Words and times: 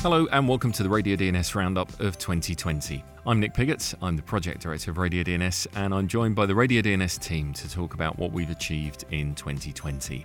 Hello 0.00 0.28
and 0.30 0.48
welcome 0.48 0.70
to 0.72 0.82
the 0.82 0.88
Radio 0.88 1.16
DNS 1.16 1.54
Roundup 1.54 1.88
of 2.00 2.16
2020. 2.18 3.02
I'm 3.26 3.40
Nick 3.40 3.54
Piggott, 3.54 3.94
I'm 4.00 4.14
the 4.14 4.22
Project 4.22 4.60
Director 4.60 4.92
of 4.92 4.98
Radio 4.98 5.24
DNS, 5.24 5.66
and 5.74 5.92
I'm 5.92 6.06
joined 6.06 6.36
by 6.36 6.46
the 6.46 6.54
Radio 6.54 6.80
DNS 6.80 7.18
team 7.18 7.52
to 7.54 7.68
talk 7.68 7.94
about 7.94 8.16
what 8.18 8.30
we've 8.30 8.50
achieved 8.50 9.04
in 9.10 9.34
2020. 9.34 10.24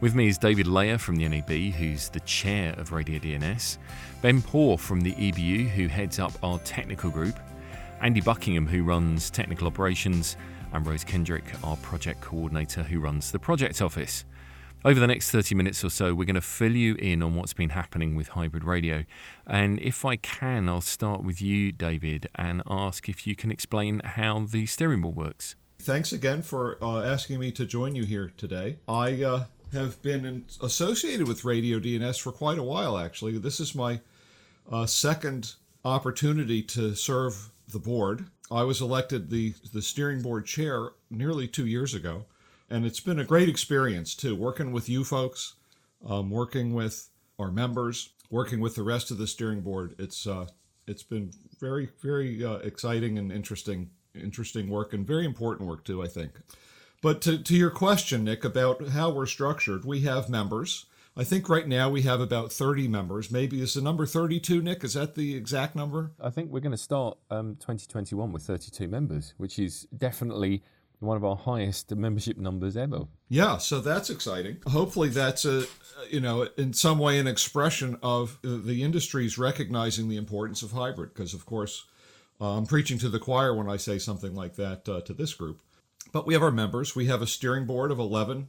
With 0.00 0.14
me 0.14 0.28
is 0.28 0.38
David 0.38 0.68
Layer 0.68 0.96
from 0.96 1.16
the 1.16 1.28
NAB, 1.28 1.50
who's 1.74 2.08
the 2.08 2.20
chair 2.20 2.74
of 2.78 2.92
Radio 2.92 3.18
DNS, 3.18 3.78
Ben 4.22 4.42
Poor 4.42 4.78
from 4.78 5.00
the 5.00 5.12
EBU, 5.14 5.68
who 5.68 5.88
heads 5.88 6.18
up 6.18 6.32
our 6.44 6.58
technical 6.60 7.10
group, 7.10 7.38
Andy 8.00 8.20
Buckingham, 8.20 8.66
who 8.66 8.84
runs 8.84 9.28
technical 9.28 9.66
operations, 9.66 10.36
and 10.72 10.86
Rose 10.86 11.04
Kendrick, 11.04 11.44
our 11.64 11.76
project 11.78 12.20
coordinator, 12.20 12.82
who 12.82 13.00
runs 13.00 13.32
the 13.32 13.38
project 13.38 13.82
office. 13.82 14.24
Over 14.82 14.98
the 14.98 15.06
next 15.06 15.30
30 15.30 15.54
minutes 15.56 15.84
or 15.84 15.90
so, 15.90 16.14
we're 16.14 16.24
going 16.24 16.36
to 16.36 16.40
fill 16.40 16.74
you 16.74 16.94
in 16.94 17.22
on 17.22 17.34
what's 17.34 17.52
been 17.52 17.68
happening 17.68 18.16
with 18.16 18.28
hybrid 18.28 18.64
radio. 18.64 19.04
And 19.46 19.78
if 19.80 20.06
I 20.06 20.16
can, 20.16 20.70
I'll 20.70 20.80
start 20.80 21.22
with 21.22 21.42
you, 21.42 21.70
David, 21.70 22.28
and 22.34 22.62
ask 22.66 23.06
if 23.06 23.26
you 23.26 23.36
can 23.36 23.50
explain 23.50 24.00
how 24.02 24.46
the 24.46 24.64
steering 24.64 25.02
board 25.02 25.16
works. 25.16 25.54
Thanks 25.80 26.14
again 26.14 26.40
for 26.40 26.82
uh, 26.82 27.02
asking 27.02 27.40
me 27.40 27.52
to 27.52 27.66
join 27.66 27.94
you 27.94 28.04
here 28.04 28.32
today. 28.38 28.78
I 28.88 29.22
uh, 29.22 29.44
have 29.74 30.00
been 30.00 30.24
in, 30.24 30.44
associated 30.62 31.28
with 31.28 31.44
Radio 31.44 31.78
DNS 31.78 32.18
for 32.18 32.32
quite 32.32 32.58
a 32.58 32.62
while, 32.62 32.96
actually. 32.96 33.36
This 33.36 33.60
is 33.60 33.74
my 33.74 34.00
uh, 34.72 34.86
second 34.86 35.56
opportunity 35.84 36.62
to 36.62 36.94
serve 36.94 37.50
the 37.68 37.78
board. 37.78 38.28
I 38.50 38.62
was 38.62 38.80
elected 38.80 39.28
the, 39.28 39.52
the 39.74 39.82
steering 39.82 40.22
board 40.22 40.46
chair 40.46 40.92
nearly 41.10 41.48
two 41.48 41.66
years 41.66 41.92
ago 41.92 42.24
and 42.70 42.86
it's 42.86 43.00
been 43.00 43.18
a 43.18 43.24
great 43.24 43.48
experience 43.48 44.14
too, 44.14 44.34
working 44.36 44.72
with 44.72 44.88
you 44.88 45.04
folks, 45.04 45.54
um, 46.06 46.30
working 46.30 46.72
with 46.72 47.08
our 47.38 47.50
members, 47.50 48.10
working 48.30 48.60
with 48.60 48.76
the 48.76 48.82
rest 48.82 49.10
of 49.10 49.18
the 49.18 49.26
steering 49.26 49.60
board. 49.60 49.94
It's 49.98 50.26
uh, 50.26 50.46
it's 50.86 51.02
been 51.02 51.32
very 51.58 51.90
very 52.00 52.44
uh, 52.44 52.58
exciting 52.58 53.18
and 53.18 53.32
interesting 53.32 53.90
interesting 54.14 54.68
work 54.68 54.92
and 54.92 55.06
very 55.06 55.26
important 55.26 55.68
work 55.68 55.84
too. 55.84 56.02
I 56.02 56.06
think. 56.06 56.32
But 57.02 57.22
to, 57.22 57.38
to 57.38 57.56
your 57.56 57.70
question, 57.70 58.24
Nick, 58.24 58.44
about 58.44 58.88
how 58.88 59.10
we're 59.10 59.24
structured, 59.24 59.86
we 59.86 60.02
have 60.02 60.28
members. 60.28 60.84
I 61.16 61.24
think 61.24 61.48
right 61.48 61.66
now 61.66 61.88
we 61.88 62.02
have 62.02 62.20
about 62.20 62.52
30 62.52 62.88
members. 62.88 63.30
Maybe 63.30 63.60
is 63.62 63.74
the 63.74 63.80
number 63.80 64.06
32, 64.06 64.60
Nick? 64.60 64.84
Is 64.84 64.94
that 64.94 65.14
the 65.14 65.34
exact 65.34 65.74
number? 65.74 66.12
I 66.20 66.28
think 66.30 66.50
we're 66.50 66.60
going 66.60 66.72
to 66.72 66.78
start 66.78 67.16
um, 67.30 67.56
2021 67.56 68.32
with 68.32 68.42
32 68.42 68.86
members, 68.86 69.34
which 69.38 69.58
is 69.58 69.88
definitely 69.96 70.62
one 71.00 71.16
of 71.16 71.24
our 71.24 71.36
highest 71.36 71.94
membership 71.94 72.36
numbers 72.36 72.76
ever. 72.76 73.06
Yeah, 73.28 73.58
so 73.58 73.80
that's 73.80 74.10
exciting. 74.10 74.58
Hopefully, 74.66 75.08
that's 75.08 75.44
a 75.44 75.64
you 76.08 76.20
know 76.20 76.48
in 76.56 76.72
some 76.72 76.98
way 76.98 77.18
an 77.18 77.26
expression 77.26 77.98
of 78.02 78.38
the 78.42 78.82
industry's 78.82 79.38
recognizing 79.38 80.08
the 80.08 80.16
importance 80.16 80.62
of 80.62 80.72
hybrid. 80.72 81.14
Because 81.14 81.34
of 81.34 81.46
course, 81.46 81.84
uh, 82.40 82.56
I'm 82.56 82.66
preaching 82.66 82.98
to 82.98 83.08
the 83.08 83.18
choir 83.18 83.54
when 83.54 83.68
I 83.68 83.76
say 83.76 83.98
something 83.98 84.34
like 84.34 84.56
that 84.56 84.88
uh, 84.88 85.00
to 85.02 85.12
this 85.12 85.34
group. 85.34 85.60
But 86.12 86.26
we 86.26 86.34
have 86.34 86.42
our 86.42 86.50
members. 86.50 86.94
We 86.94 87.06
have 87.06 87.22
a 87.22 87.26
steering 87.26 87.66
board 87.66 87.90
of 87.90 87.98
11 87.98 88.48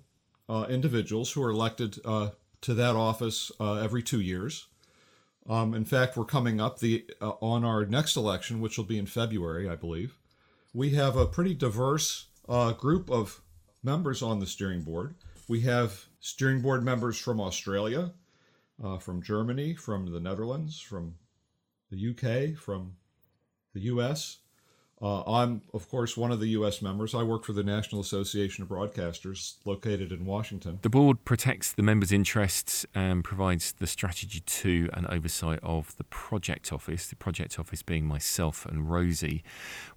uh, 0.50 0.66
individuals 0.70 1.32
who 1.32 1.44
are 1.44 1.50
elected 1.50 2.00
uh, 2.04 2.30
to 2.62 2.74
that 2.74 2.96
office 2.96 3.52
uh, 3.60 3.76
every 3.76 4.04
two 4.04 4.20
years. 4.20 4.68
Um, 5.50 5.74
in 5.74 5.86
fact, 5.86 6.18
we're 6.18 6.26
coming 6.26 6.62
up 6.62 6.80
the 6.80 7.06
on 7.20 7.66
our 7.66 7.86
next 7.86 8.16
election, 8.16 8.62
which 8.62 8.78
will 8.78 8.86
be 8.86 9.00
in 9.00 9.08
February, 9.08 9.68
I 9.68 9.76
believe. 9.76 10.18
We 10.74 10.92
have 10.92 11.18
a 11.18 11.26
pretty 11.26 11.54
diverse 11.54 12.28
uh, 12.52 12.74
group 12.74 13.10
of 13.10 13.42
members 13.82 14.22
on 14.22 14.40
the 14.40 14.46
steering 14.46 14.82
board. 14.82 15.16
We 15.48 15.62
have 15.62 16.06
steering 16.20 16.62
board 16.62 16.84
members 16.84 17.18
from 17.18 17.40
Australia, 17.40 18.12
uh, 18.84 18.98
from 18.98 19.24
Germany, 19.24 19.74
from 19.74 20.12
the 20.12 20.20
Netherlands, 20.20 20.80
from 20.80 21.16
the 21.90 22.10
UK, 22.10 22.58
from 22.58 22.98
the 23.74 23.82
US, 23.84 24.40
uh, 25.02 25.24
I'm, 25.24 25.64
of 25.74 25.90
course, 25.90 26.16
one 26.16 26.32
of 26.32 26.40
the 26.40 26.50
U.S. 26.50 26.82
members. 26.82 27.16
I 27.16 27.24
work 27.24 27.44
for 27.44 27.54
the 27.54 27.64
National 27.64 28.02
Association 28.02 28.62
of 28.62 28.70
Broadcasters, 28.70 29.56
located 29.66 30.12
in 30.12 30.26
Washington. 30.26 30.78
The 30.84 30.90
board 30.90 31.26
protects 31.26 31.74
the 31.74 31.82
members' 31.82 32.12
interests 32.12 32.86
and 32.94 33.24
provides 33.24 33.72
the 33.72 33.88
strategy 33.88 34.42
to 34.42 34.90
and 34.94 35.08
oversight 35.08 35.60
of 35.64 35.98
the 35.98 36.04
project 36.04 36.72
office, 36.72 37.08
the 37.08 37.16
project 37.16 37.58
office 37.58 37.82
being 37.82 38.06
myself 38.06 38.64
and 38.68 38.92
Rosie. 38.92 39.44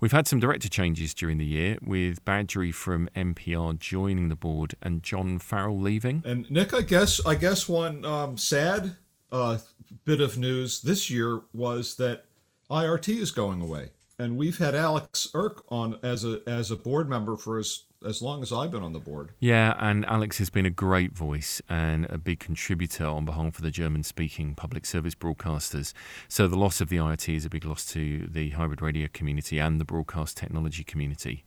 We've 0.01 0.13
had 0.13 0.27
some 0.27 0.41
director 0.41 0.71
changes 0.71 1.13
during 1.13 1.37
the 1.37 1.45
year, 1.45 1.77
with 1.83 2.25
Badgery 2.25 2.73
from 2.73 3.11
NPR 3.15 3.79
joining 3.79 4.31
the 4.31 4.37
board 4.37 4.75
and 4.81 5.03
John 5.03 5.39
Farrell 5.39 5.79
leaving. 5.79 6.23
And 6.25 6.51
Nick, 6.51 6.73
I 6.73 6.81
guess, 6.81 7.21
I 7.27 7.35
guess 7.35 7.69
one 7.69 8.07
um, 8.07 8.39
sad 8.39 8.97
uh, 9.31 9.59
bit 10.07 10.23
of 10.23 10.39
news 10.39 10.81
this 10.81 11.11
year 11.11 11.43
was 11.53 11.97
that 11.97 12.25
IRT 12.71 13.19
is 13.19 13.31
going 13.31 13.61
away 13.61 13.91
and 14.19 14.37
we've 14.37 14.59
had 14.59 14.75
Alex 14.75 15.29
Erk 15.35 15.63
on 15.69 15.99
as 16.03 16.25
a 16.25 16.41
as 16.47 16.71
a 16.71 16.77
board 16.77 17.09
member 17.09 17.37
for 17.37 17.59
as 17.59 17.85
as 18.05 18.21
long 18.21 18.43
as 18.43 18.53
I've 18.53 18.71
been 18.71 18.83
on 18.83 18.93
the 18.93 18.99
board. 18.99 19.31
Yeah, 19.41 19.75
and 19.79 20.05
Alex 20.07 20.39
has 20.39 20.51
been 20.51 20.67
a 20.67 20.71
great 20.71 21.13
voice 21.13 21.63
and 21.69 22.05
a 22.11 22.19
big 22.19 22.39
contributor 22.39 23.07
on 23.07 23.25
behalf 23.25 23.57
of 23.57 23.63
the 23.63 23.71
German 23.71 24.03
speaking 24.03 24.55
public 24.55 24.85
service 24.85 25.15
broadcasters. 25.15 25.95
So 26.29 26.47
the 26.47 26.59
loss 26.59 26.81
of 26.81 26.91
the 26.91 26.97
IRT 26.97 27.35
is 27.35 27.45
a 27.45 27.51
big 27.51 27.65
loss 27.65 27.87
to 27.93 28.27
the 28.27 28.51
hybrid 28.51 28.83
radio 28.83 29.09
community 29.13 29.59
and 29.59 29.81
the 29.81 29.87
broadcast 29.87 30.37
technology 30.37 30.85
community. 30.85 31.45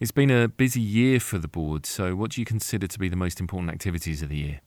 It's 0.00 0.12
been 0.12 0.30
a 0.30 0.48
busy 0.48 0.80
year 0.80 1.20
for 1.20 1.38
the 1.38 1.48
board, 1.48 1.84
so 1.84 2.14
what 2.14 2.32
do 2.32 2.40
you 2.40 2.44
consider 2.44 2.86
to 2.86 2.98
be 2.98 3.08
the 3.08 3.16
most 3.16 3.40
important 3.40 3.70
activities 3.70 4.22
of 4.22 4.28
the 4.28 4.36
year? 4.36 4.60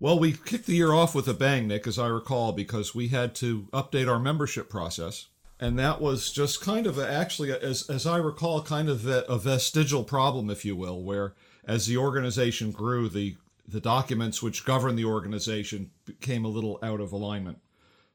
Well, 0.00 0.18
we 0.18 0.32
kicked 0.32 0.66
the 0.66 0.74
year 0.74 0.92
off 0.92 1.14
with 1.14 1.28
a 1.28 1.34
bang, 1.34 1.68
Nick, 1.68 1.86
as 1.86 1.98
I 1.98 2.08
recall, 2.08 2.52
because 2.52 2.94
we 2.94 3.08
had 3.08 3.34
to 3.36 3.68
update 3.72 4.10
our 4.10 4.18
membership 4.18 4.68
process 4.68 5.28
and 5.58 5.78
that 5.78 6.00
was 6.00 6.30
just 6.30 6.60
kind 6.60 6.86
of 6.86 6.98
a, 6.98 7.10
actually 7.10 7.50
as 7.50 7.88
as 7.88 8.06
I 8.06 8.18
recall 8.18 8.62
kind 8.62 8.88
of 8.88 9.06
a, 9.06 9.20
a, 9.22 9.38
vestigial 9.38 10.04
problem 10.04 10.50
if 10.50 10.64
you 10.64 10.76
will 10.76 11.02
where 11.02 11.34
as 11.64 11.86
the 11.86 11.96
organization 11.96 12.72
grew 12.72 13.08
the 13.08 13.36
the 13.66 13.80
documents 13.80 14.42
which 14.42 14.64
govern 14.64 14.96
the 14.96 15.04
organization 15.04 15.90
became 16.04 16.44
a 16.44 16.48
little 16.48 16.78
out 16.82 17.00
of 17.00 17.12
alignment. 17.12 17.58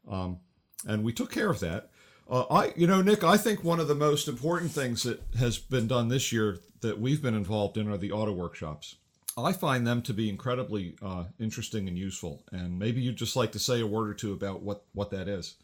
Um, 0.09 0.39
and 0.87 1.03
we 1.03 1.11
took 1.11 1.29
care 1.29 1.49
of 1.49 1.59
that. 1.59 1.89
Uh, 2.29 2.45
I 2.49 2.73
you 2.75 2.87
know 2.87 3.01
Nick 3.01 3.23
I 3.23 3.37
think 3.37 3.63
one 3.63 3.79
of 3.79 3.87
the 3.87 3.95
most 3.95 4.27
important 4.27 4.71
things 4.71 5.03
that 5.03 5.21
has 5.37 5.57
been 5.57 5.87
done 5.87 6.09
this 6.09 6.31
year 6.31 6.59
that 6.81 6.99
we've 6.99 7.21
been 7.21 7.35
involved 7.35 7.77
in 7.77 7.89
are 7.89 7.97
the 7.97 8.11
auto 8.11 8.31
workshops. 8.31 8.95
I 9.37 9.53
find 9.53 9.87
them 9.87 10.01
to 10.03 10.13
be 10.13 10.29
incredibly 10.29 10.95
uh, 11.01 11.25
interesting 11.39 11.87
and 11.87 11.97
useful. 11.97 12.43
And 12.51 12.77
maybe 12.77 13.01
you'd 13.01 13.15
just 13.15 13.37
like 13.37 13.53
to 13.53 13.59
say 13.59 13.79
a 13.79 13.87
word 13.87 14.09
or 14.09 14.13
two 14.13 14.33
about 14.33 14.61
what 14.61 14.83
what 14.93 15.09
that 15.11 15.27
is 15.27 15.55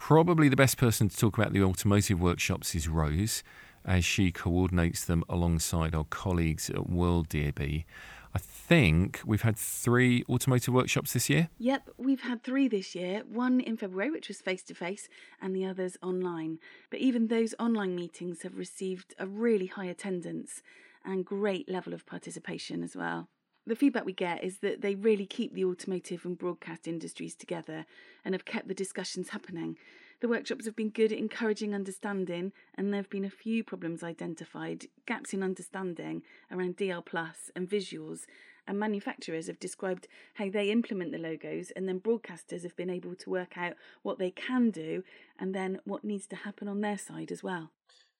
Probably 0.00 0.48
the 0.48 0.56
best 0.56 0.78
person 0.78 1.10
to 1.10 1.16
talk 1.16 1.36
about 1.36 1.52
the 1.52 1.62
automotive 1.62 2.18
workshops 2.18 2.74
is 2.74 2.88
Rose, 2.88 3.44
as 3.84 4.02
she 4.02 4.32
coordinates 4.32 5.04
them 5.04 5.22
alongside 5.28 5.94
our 5.94 6.04
colleagues 6.04 6.70
at 6.70 6.88
World 6.88 7.28
DAB. 7.28 7.60
I 7.60 8.38
think 8.38 9.20
we've 9.26 9.42
had 9.42 9.58
three 9.58 10.24
automotive 10.26 10.72
workshops 10.72 11.12
this 11.12 11.28
year. 11.28 11.50
Yep, 11.58 11.90
we've 11.98 12.22
had 12.22 12.42
three 12.42 12.66
this 12.66 12.94
year. 12.94 13.24
One 13.28 13.60
in 13.60 13.76
February, 13.76 14.10
which 14.10 14.28
was 14.28 14.40
face 14.40 14.62
to 14.64 14.74
face, 14.74 15.06
and 15.40 15.54
the 15.54 15.66
others 15.66 15.98
online. 16.02 16.60
But 16.90 17.00
even 17.00 17.26
those 17.28 17.54
online 17.60 17.94
meetings 17.94 18.40
have 18.40 18.56
received 18.56 19.14
a 19.18 19.26
really 19.26 19.66
high 19.66 19.84
attendance 19.84 20.62
and 21.04 21.26
great 21.26 21.68
level 21.68 21.92
of 21.92 22.06
participation 22.06 22.82
as 22.82 22.96
well 22.96 23.28
the 23.70 23.76
feedback 23.76 24.04
we 24.04 24.12
get 24.12 24.42
is 24.42 24.58
that 24.58 24.80
they 24.80 24.96
really 24.96 25.24
keep 25.24 25.54
the 25.54 25.64
automotive 25.64 26.24
and 26.24 26.36
broadcast 26.36 26.88
industries 26.88 27.36
together 27.36 27.86
and 28.24 28.34
have 28.34 28.44
kept 28.44 28.66
the 28.66 28.74
discussions 28.74 29.28
happening. 29.28 29.78
The 30.20 30.28
workshops 30.28 30.64
have 30.64 30.74
been 30.74 30.88
good 30.90 31.12
at 31.12 31.18
encouraging 31.18 31.72
understanding, 31.72 32.50
and 32.74 32.92
there 32.92 33.00
have 33.00 33.08
been 33.08 33.24
a 33.24 33.30
few 33.30 33.62
problems 33.62 34.02
identified, 34.02 34.86
gaps 35.06 35.32
in 35.32 35.44
understanding 35.44 36.24
around 36.50 36.78
DL 36.78 37.06
Plus 37.06 37.52
and 37.54 37.70
visuals, 37.70 38.22
and 38.66 38.76
manufacturers 38.76 39.46
have 39.46 39.60
described 39.60 40.08
how 40.34 40.50
they 40.50 40.72
implement 40.72 41.12
the 41.12 41.18
logos, 41.18 41.70
and 41.70 41.88
then 41.88 42.00
broadcasters 42.00 42.64
have 42.64 42.74
been 42.74 42.90
able 42.90 43.14
to 43.14 43.30
work 43.30 43.56
out 43.56 43.74
what 44.02 44.18
they 44.18 44.32
can 44.32 44.70
do 44.70 45.04
and 45.38 45.54
then 45.54 45.78
what 45.84 46.02
needs 46.02 46.26
to 46.26 46.36
happen 46.36 46.66
on 46.66 46.80
their 46.80 46.98
side 46.98 47.30
as 47.30 47.44
well. 47.44 47.70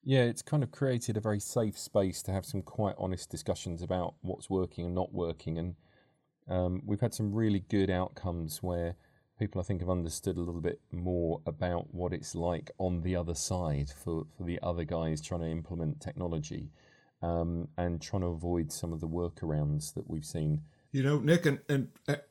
Yeah, 0.03 0.23
it's 0.23 0.43
kind 0.43 0.63
of 0.63 0.71
created 0.71 1.17
a 1.17 1.21
very 1.21 1.41
safe 1.41 1.79
space 1.79 2.23
to 2.23 2.33
have 2.33 2.47
some 2.47 2.63
quite 2.63 2.95
honest 2.99 3.31
discussions 3.31 3.83
about 3.83 4.15
what's 4.23 4.49
working 4.49 4.87
and 4.87 4.95
not 4.95 5.13
working. 5.13 5.59
And 5.59 5.75
um, 6.49 6.83
we've 6.87 7.01
had 7.01 7.13
some 7.13 7.35
really 7.35 7.65
good 7.69 7.91
outcomes 7.91 8.63
where 8.63 8.97
people, 9.39 9.61
I 9.61 9.65
think, 9.65 9.81
have 9.81 9.91
understood 9.91 10.37
a 10.37 10.41
little 10.41 10.63
bit 10.63 10.81
more 10.91 11.43
about 11.47 11.93
what 11.93 12.15
it's 12.15 12.35
like 12.35 12.71
on 12.79 13.03
the 13.03 13.15
other 13.15 13.35
side 13.35 13.91
for, 13.91 14.25
for 14.37 14.45
the 14.45 14.59
other 14.63 14.85
guys 14.85 15.21
trying 15.21 15.43
to 15.43 15.51
implement 15.51 16.01
technology 16.01 16.71
um, 17.23 17.69
and 17.77 18.01
trying 18.01 18.23
to 18.23 18.29
avoid 18.29 18.73
some 18.73 18.93
of 18.95 19.01
the 19.01 19.09
workarounds 19.09 19.93
that 19.95 20.09
we've 20.09 20.25
seen. 20.25 20.63
You 20.93 21.03
know, 21.03 21.19
Nick, 21.21 21.47
and 21.47 21.61
and 21.69 21.89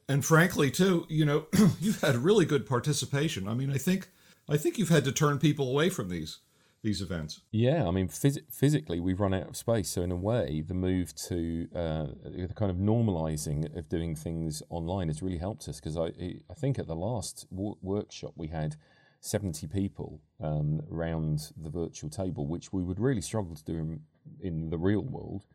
and 0.09 0.25
frankly, 0.25 0.69
too, 0.69 1.05
you 1.07 1.23
know, 1.23 1.45
you've 1.79 2.01
had 2.01 2.17
really 2.17 2.45
good 2.45 2.65
participation. 2.65 3.47
I 3.47 3.53
mean, 3.53 3.71
I 3.71 3.77
think 3.77 4.09
I 4.49 4.57
think 4.57 4.77
you've 4.77 4.89
had 4.89 5.05
to 5.05 5.13
turn 5.13 5.39
people 5.39 5.69
away 5.69 5.89
from 5.89 6.09
these 6.09 6.39
these 6.81 7.01
events. 7.01 7.41
Yeah, 7.51 7.87
I 7.87 7.91
mean, 7.91 8.07
phys- 8.07 8.43
physically, 8.49 8.99
we've 8.99 9.19
run 9.19 9.33
out 9.33 9.47
of 9.47 9.57
space. 9.57 9.89
So, 9.89 10.01
in 10.01 10.11
a 10.11 10.15
way, 10.15 10.63
the 10.65 10.73
move 10.73 11.13
to 11.27 11.67
uh, 11.75 12.07
the 12.23 12.53
kind 12.55 12.71
of 12.71 12.77
normalizing 12.77 13.75
of 13.77 13.89
doing 13.89 14.15
things 14.15 14.63
online 14.69 15.07
has 15.07 15.21
really 15.21 15.37
helped 15.37 15.67
us 15.67 15.79
because 15.79 15.97
I, 15.97 16.11
I 16.49 16.53
think 16.55 16.79
at 16.79 16.87
the 16.87 16.95
last 16.95 17.47
w- 17.51 17.75
workshop 17.81 18.33
we 18.35 18.47
had 18.47 18.75
70 19.21 19.67
people 19.67 20.21
um, 20.41 20.81
around 20.91 21.51
the 21.57 21.69
virtual 21.69 22.09
table, 22.09 22.47
which 22.47 22.71
we 22.71 22.81
would 22.81 22.99
really 22.99 23.21
struggle 23.21 23.55
to 23.55 23.63
do 23.63 23.77
in, 23.77 24.01
in 24.39 24.69
the 24.69 24.77
real 24.77 25.03
world. 25.03 25.45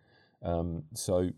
Um, 0.42 0.84
so, 0.94 1.30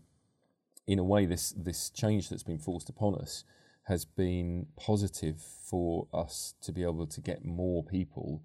in 0.85 0.99
a 0.99 1.03
way, 1.03 1.25
this 1.25 1.51
this 1.51 1.89
change 1.89 2.29
that's 2.29 2.43
been 2.43 2.59
forced 2.59 2.89
upon 2.89 3.15
us 3.15 3.45
has 3.83 4.03
been 4.03 4.67
positive 4.75 5.41
for 5.41 6.07
us 6.13 6.55
to 6.61 6.73
be 6.73 6.83
able 6.83 7.07
to 7.07 7.21
get 7.21 7.45
more 7.45 7.81
people 7.83 8.43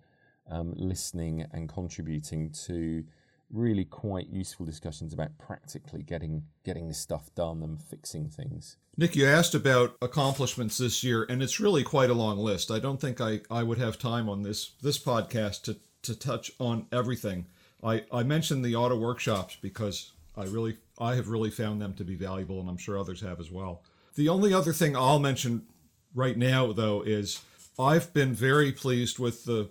um, 0.50 0.74
listening 0.76 1.46
and 1.52 1.68
contributing 1.68 2.50
to 2.66 3.04
really 3.50 3.84
quite 3.84 4.28
useful 4.30 4.64
discussions 4.64 5.12
about 5.12 5.36
practically 5.38 6.02
getting 6.02 6.42
getting 6.64 6.88
this 6.88 6.98
stuff 6.98 7.32
done 7.34 7.62
and 7.62 7.80
fixing 7.80 8.28
things. 8.28 8.76
Nick, 8.96 9.14
you 9.16 9.26
asked 9.26 9.54
about 9.54 9.96
accomplishments 10.02 10.78
this 10.78 11.04
year, 11.04 11.26
and 11.28 11.42
it's 11.42 11.60
really 11.60 11.82
quite 11.82 12.10
a 12.10 12.14
long 12.14 12.38
list. 12.38 12.70
I 12.70 12.78
don't 12.78 13.00
think 13.00 13.20
I, 13.20 13.40
I 13.50 13.62
would 13.62 13.78
have 13.78 13.98
time 13.98 14.28
on 14.28 14.42
this 14.42 14.72
this 14.82 14.98
podcast 14.98 15.62
to, 15.62 15.76
to 16.02 16.18
touch 16.18 16.50
on 16.58 16.86
everything. 16.92 17.46
I, 17.82 18.04
I 18.12 18.22
mentioned 18.22 18.64
the 18.64 18.76
auto 18.76 18.96
workshops 18.96 19.56
because 19.60 20.12
I 20.36 20.44
really 20.44 20.76
I 20.98 21.14
have 21.16 21.28
really 21.28 21.50
found 21.50 21.80
them 21.80 21.94
to 21.94 22.04
be 22.04 22.14
valuable, 22.14 22.60
and 22.60 22.68
I'm 22.68 22.76
sure 22.76 22.98
others 22.98 23.20
have 23.20 23.40
as 23.40 23.50
well. 23.50 23.82
The 24.14 24.28
only 24.28 24.52
other 24.52 24.72
thing 24.72 24.96
I'll 24.96 25.18
mention 25.18 25.66
right 26.14 26.36
now, 26.36 26.72
though, 26.72 27.02
is 27.02 27.40
I've 27.78 28.12
been 28.12 28.34
very 28.34 28.72
pleased 28.72 29.18
with 29.18 29.44
the 29.44 29.70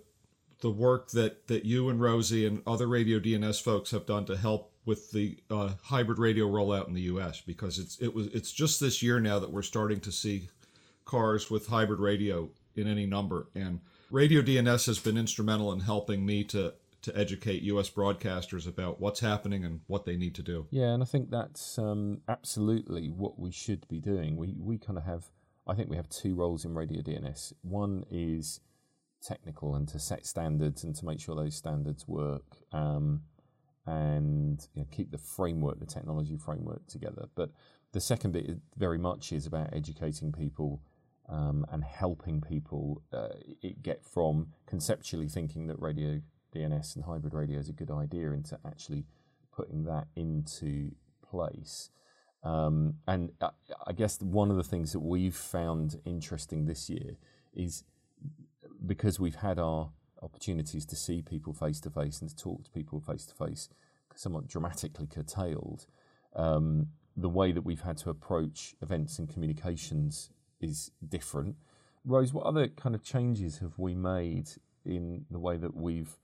the 0.62 0.72
work 0.72 1.10
that 1.12 1.48
that 1.48 1.66
you 1.66 1.90
and 1.90 2.02
Rosie 2.02 2.46
and 2.46 2.62
other 2.66 2.88
radio 2.88 3.20
DNS 3.20 3.62
folks 3.62 3.92
have 3.92 4.06
done 4.06 4.26
to 4.26 4.38
help 4.38 4.72
with 4.86 5.12
the 5.12 5.38
uh, 5.50 5.72
hybrid 5.84 6.18
radio 6.18 6.48
rollout 6.48 6.88
in 6.88 6.94
the 6.94 7.02
U.S. 7.02 7.42
because 7.42 7.78
it's 7.78 7.98
it 8.00 8.14
was 8.14 8.28
it's 8.28 8.52
just 8.52 8.80
this 8.80 9.04
year 9.04 9.20
now 9.20 9.40
that 9.40 9.52
we're 9.52 9.62
starting 9.62 10.00
to 10.02 10.12
see 10.12 10.50
cars 11.06 11.52
with 11.52 11.68
hybrid 11.68 12.00
radio 12.00 12.50
in 12.76 12.88
any 12.88 13.06
number, 13.06 13.48
and 13.54 13.82
Radio 14.10 14.42
DNS 14.42 14.86
has 14.86 15.00
been 15.00 15.18
instrumental 15.18 15.72
in 15.72 15.82
helping 15.82 16.26
me 16.26 16.44
to 16.46 16.74
to 17.02 17.18
educate 17.18 17.64
U.S. 17.64 17.90
broadcasters 17.90 18.68
about 18.68 19.00
what's 19.00 19.22
happening 19.22 19.66
and 19.66 19.82
what 19.88 20.06
they 20.06 20.16
need 20.16 20.36
to 20.36 20.44
do. 20.44 20.68
Yeah, 20.70 20.94
and 20.94 21.02
I 21.02 21.06
think 21.08 21.32
that's 21.32 21.80
um, 21.80 22.22
absolutely 22.28 23.10
what 23.10 23.40
we 23.40 23.52
should 23.52 23.88
be 23.88 24.00
doing. 24.00 24.36
We 24.36 24.56
we 24.60 24.78
kind 24.78 24.98
of 24.98 25.06
have, 25.06 25.26
I 25.66 25.74
think 25.74 25.90
we 25.90 25.96
have 25.96 26.10
two 26.10 26.36
roles 26.36 26.66
in 26.66 26.76
Radio 26.76 27.02
DNS. 27.02 27.54
One 27.64 28.06
is 28.12 28.60
technical 29.22 29.76
and 29.76 29.88
to 29.90 30.00
set 30.00 30.26
standards 30.26 30.84
and 30.84 30.96
to 30.96 31.06
make 31.06 31.20
sure 31.20 31.36
those 31.36 31.56
standards 31.56 32.08
work 32.08 32.58
um, 32.72 33.22
and 33.86 34.68
you 34.74 34.82
know, 34.82 34.88
keep 34.92 35.12
the 35.12 35.18
framework, 35.18 35.80
the 35.80 35.86
technology 35.86 36.38
framework 36.38 36.86
together. 36.88 37.26
But 37.36 37.52
the 37.94 38.02
second 38.02 38.32
bit 38.32 38.58
very 38.78 38.98
much 38.98 39.32
is 39.32 39.46
about 39.46 39.74
educating 39.74 40.32
people 40.32 40.82
um, 41.30 41.66
and 41.72 41.84
helping 41.84 42.42
people 42.42 43.02
uh, 43.14 43.30
get 43.82 44.04
from 44.04 44.48
conceptually 44.66 45.28
thinking 45.28 45.68
that 45.68 45.80
radio 45.80 46.22
DNS 46.56 46.96
and 46.96 47.06
hybrid 47.06 47.34
radio 47.34 47.60
is 47.60 47.70
a 47.70 47.74
good 47.74 47.92
idea 47.92 48.32
into 48.32 48.60
actually 48.66 49.06
putting 49.56 49.86
that 49.86 50.08
into 50.16 50.92
place. 51.30 51.90
Um, 52.44 52.96
and 53.08 53.32
I, 53.40 53.50
I 53.88 53.94
guess 53.94 54.20
one 54.22 54.50
of 54.52 54.58
the 54.58 54.64
things 54.64 54.94
that 54.94 55.00
we've 55.00 55.36
found 55.36 56.00
interesting 56.06 56.66
this 56.66 56.90
year 56.90 57.18
is 57.54 57.84
because 58.86 59.20
we've 59.20 59.36
had 59.36 59.60
our 59.60 59.92
opportunities 60.22 60.86
to 60.86 60.96
see 60.96 61.22
people 61.22 61.54
face 61.54 61.80
to 61.82 61.90
face 61.90 62.22
and 62.22 62.30
to 62.30 62.36
talk 62.36 62.64
to 62.64 62.72
people 62.72 63.00
face 63.00 63.26
to 63.26 63.34
face 63.34 63.70
somewhat 64.16 64.48
dramatically 64.48 65.08
curtailed, 65.08 65.86
um, 66.36 66.88
the 67.16 67.30
way 67.30 67.52
that 67.52 67.64
we've 67.64 67.82
had 67.82 67.98
to 67.98 68.10
approach 68.10 68.76
events 68.82 69.20
and 69.20 69.30
communications 69.30 70.30
is 70.60 70.92
different. 71.08 71.56
Rose, 72.06 72.34
what 72.34 72.46
other 72.46 72.68
kind 72.68 72.96
of 72.96 73.04
changes 73.04 73.60
have 73.60 73.78
we 73.78 73.96
made 73.96 74.50
in 74.86 75.26
the 75.30 75.40
way 75.40 75.58
that 75.58 75.76
we've 75.76 76.18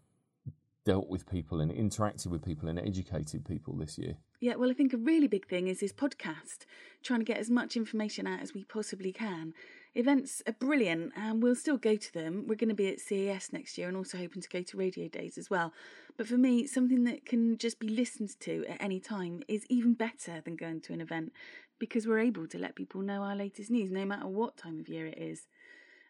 dealt 0.85 1.09
with 1.09 1.29
people 1.29 1.59
and 1.59 1.71
interacted 1.71 2.27
with 2.27 2.43
people 2.43 2.69
and 2.69 2.79
educated 2.79 3.45
people 3.45 3.75
this 3.75 3.97
year? 3.97 4.17
Yeah, 4.39 4.55
well, 4.55 4.69
I 4.69 4.73
think 4.73 4.93
a 4.93 4.97
really 4.97 5.27
big 5.27 5.47
thing 5.47 5.67
is 5.67 5.79
this 5.79 5.91
podcast, 5.91 6.65
trying 7.03 7.19
to 7.19 7.25
get 7.25 7.37
as 7.37 7.49
much 7.49 7.75
information 7.75 8.27
out 8.27 8.41
as 8.41 8.53
we 8.53 8.63
possibly 8.63 9.11
can. 9.11 9.53
Events 9.97 10.43
are 10.45 10.53
brilliant 10.53 11.11
and 11.15 11.41
we'll 11.41 11.55
still 11.55 11.77
go 11.77 11.95
to 11.95 12.13
them. 12.13 12.45
We're 12.45 12.53
going 12.53 12.69
to 12.69 12.75
be 12.75 12.87
at 12.87 12.99
CES 12.99 13.51
next 13.51 13.79
year 13.79 13.87
and 13.87 13.97
also 13.97 14.19
hoping 14.19 14.43
to 14.43 14.47
go 14.47 14.61
to 14.61 14.77
Radio 14.77 15.07
Days 15.07 15.39
as 15.39 15.49
well. 15.49 15.73
But 16.17 16.27
for 16.27 16.37
me, 16.37 16.67
something 16.67 17.03
that 17.05 17.25
can 17.25 17.57
just 17.57 17.79
be 17.79 17.87
listened 17.87 18.39
to 18.41 18.63
at 18.69 18.79
any 18.79 18.99
time 18.99 19.41
is 19.47 19.65
even 19.69 19.95
better 19.95 20.39
than 20.39 20.55
going 20.55 20.81
to 20.81 20.93
an 20.93 21.01
event 21.01 21.33
because 21.79 22.05
we're 22.05 22.19
able 22.19 22.45
to 22.45 22.59
let 22.59 22.75
people 22.75 23.01
know 23.01 23.23
our 23.23 23.35
latest 23.35 23.71
news 23.71 23.89
no 23.91 24.05
matter 24.05 24.27
what 24.27 24.55
time 24.55 24.79
of 24.79 24.87
year 24.87 25.07
it 25.07 25.17
is. 25.17 25.47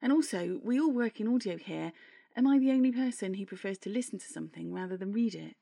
And 0.02 0.12
also, 0.12 0.60
we 0.66 0.78
all 0.82 0.92
work 0.92 1.22
in 1.22 1.34
audio 1.34 1.58
here 1.58 1.94
Am 2.36 2.46
I 2.46 2.60
the 2.60 2.72
only 2.72 2.92
person 2.92 3.34
who 3.34 3.48
prefers 3.48 3.80
to 3.80 3.90
listen 3.90 4.20
to 4.20 4.28
something 4.28 4.72
rather 4.72 4.96
than 4.96 5.12
read 5.12 5.34
it? 5.34 5.56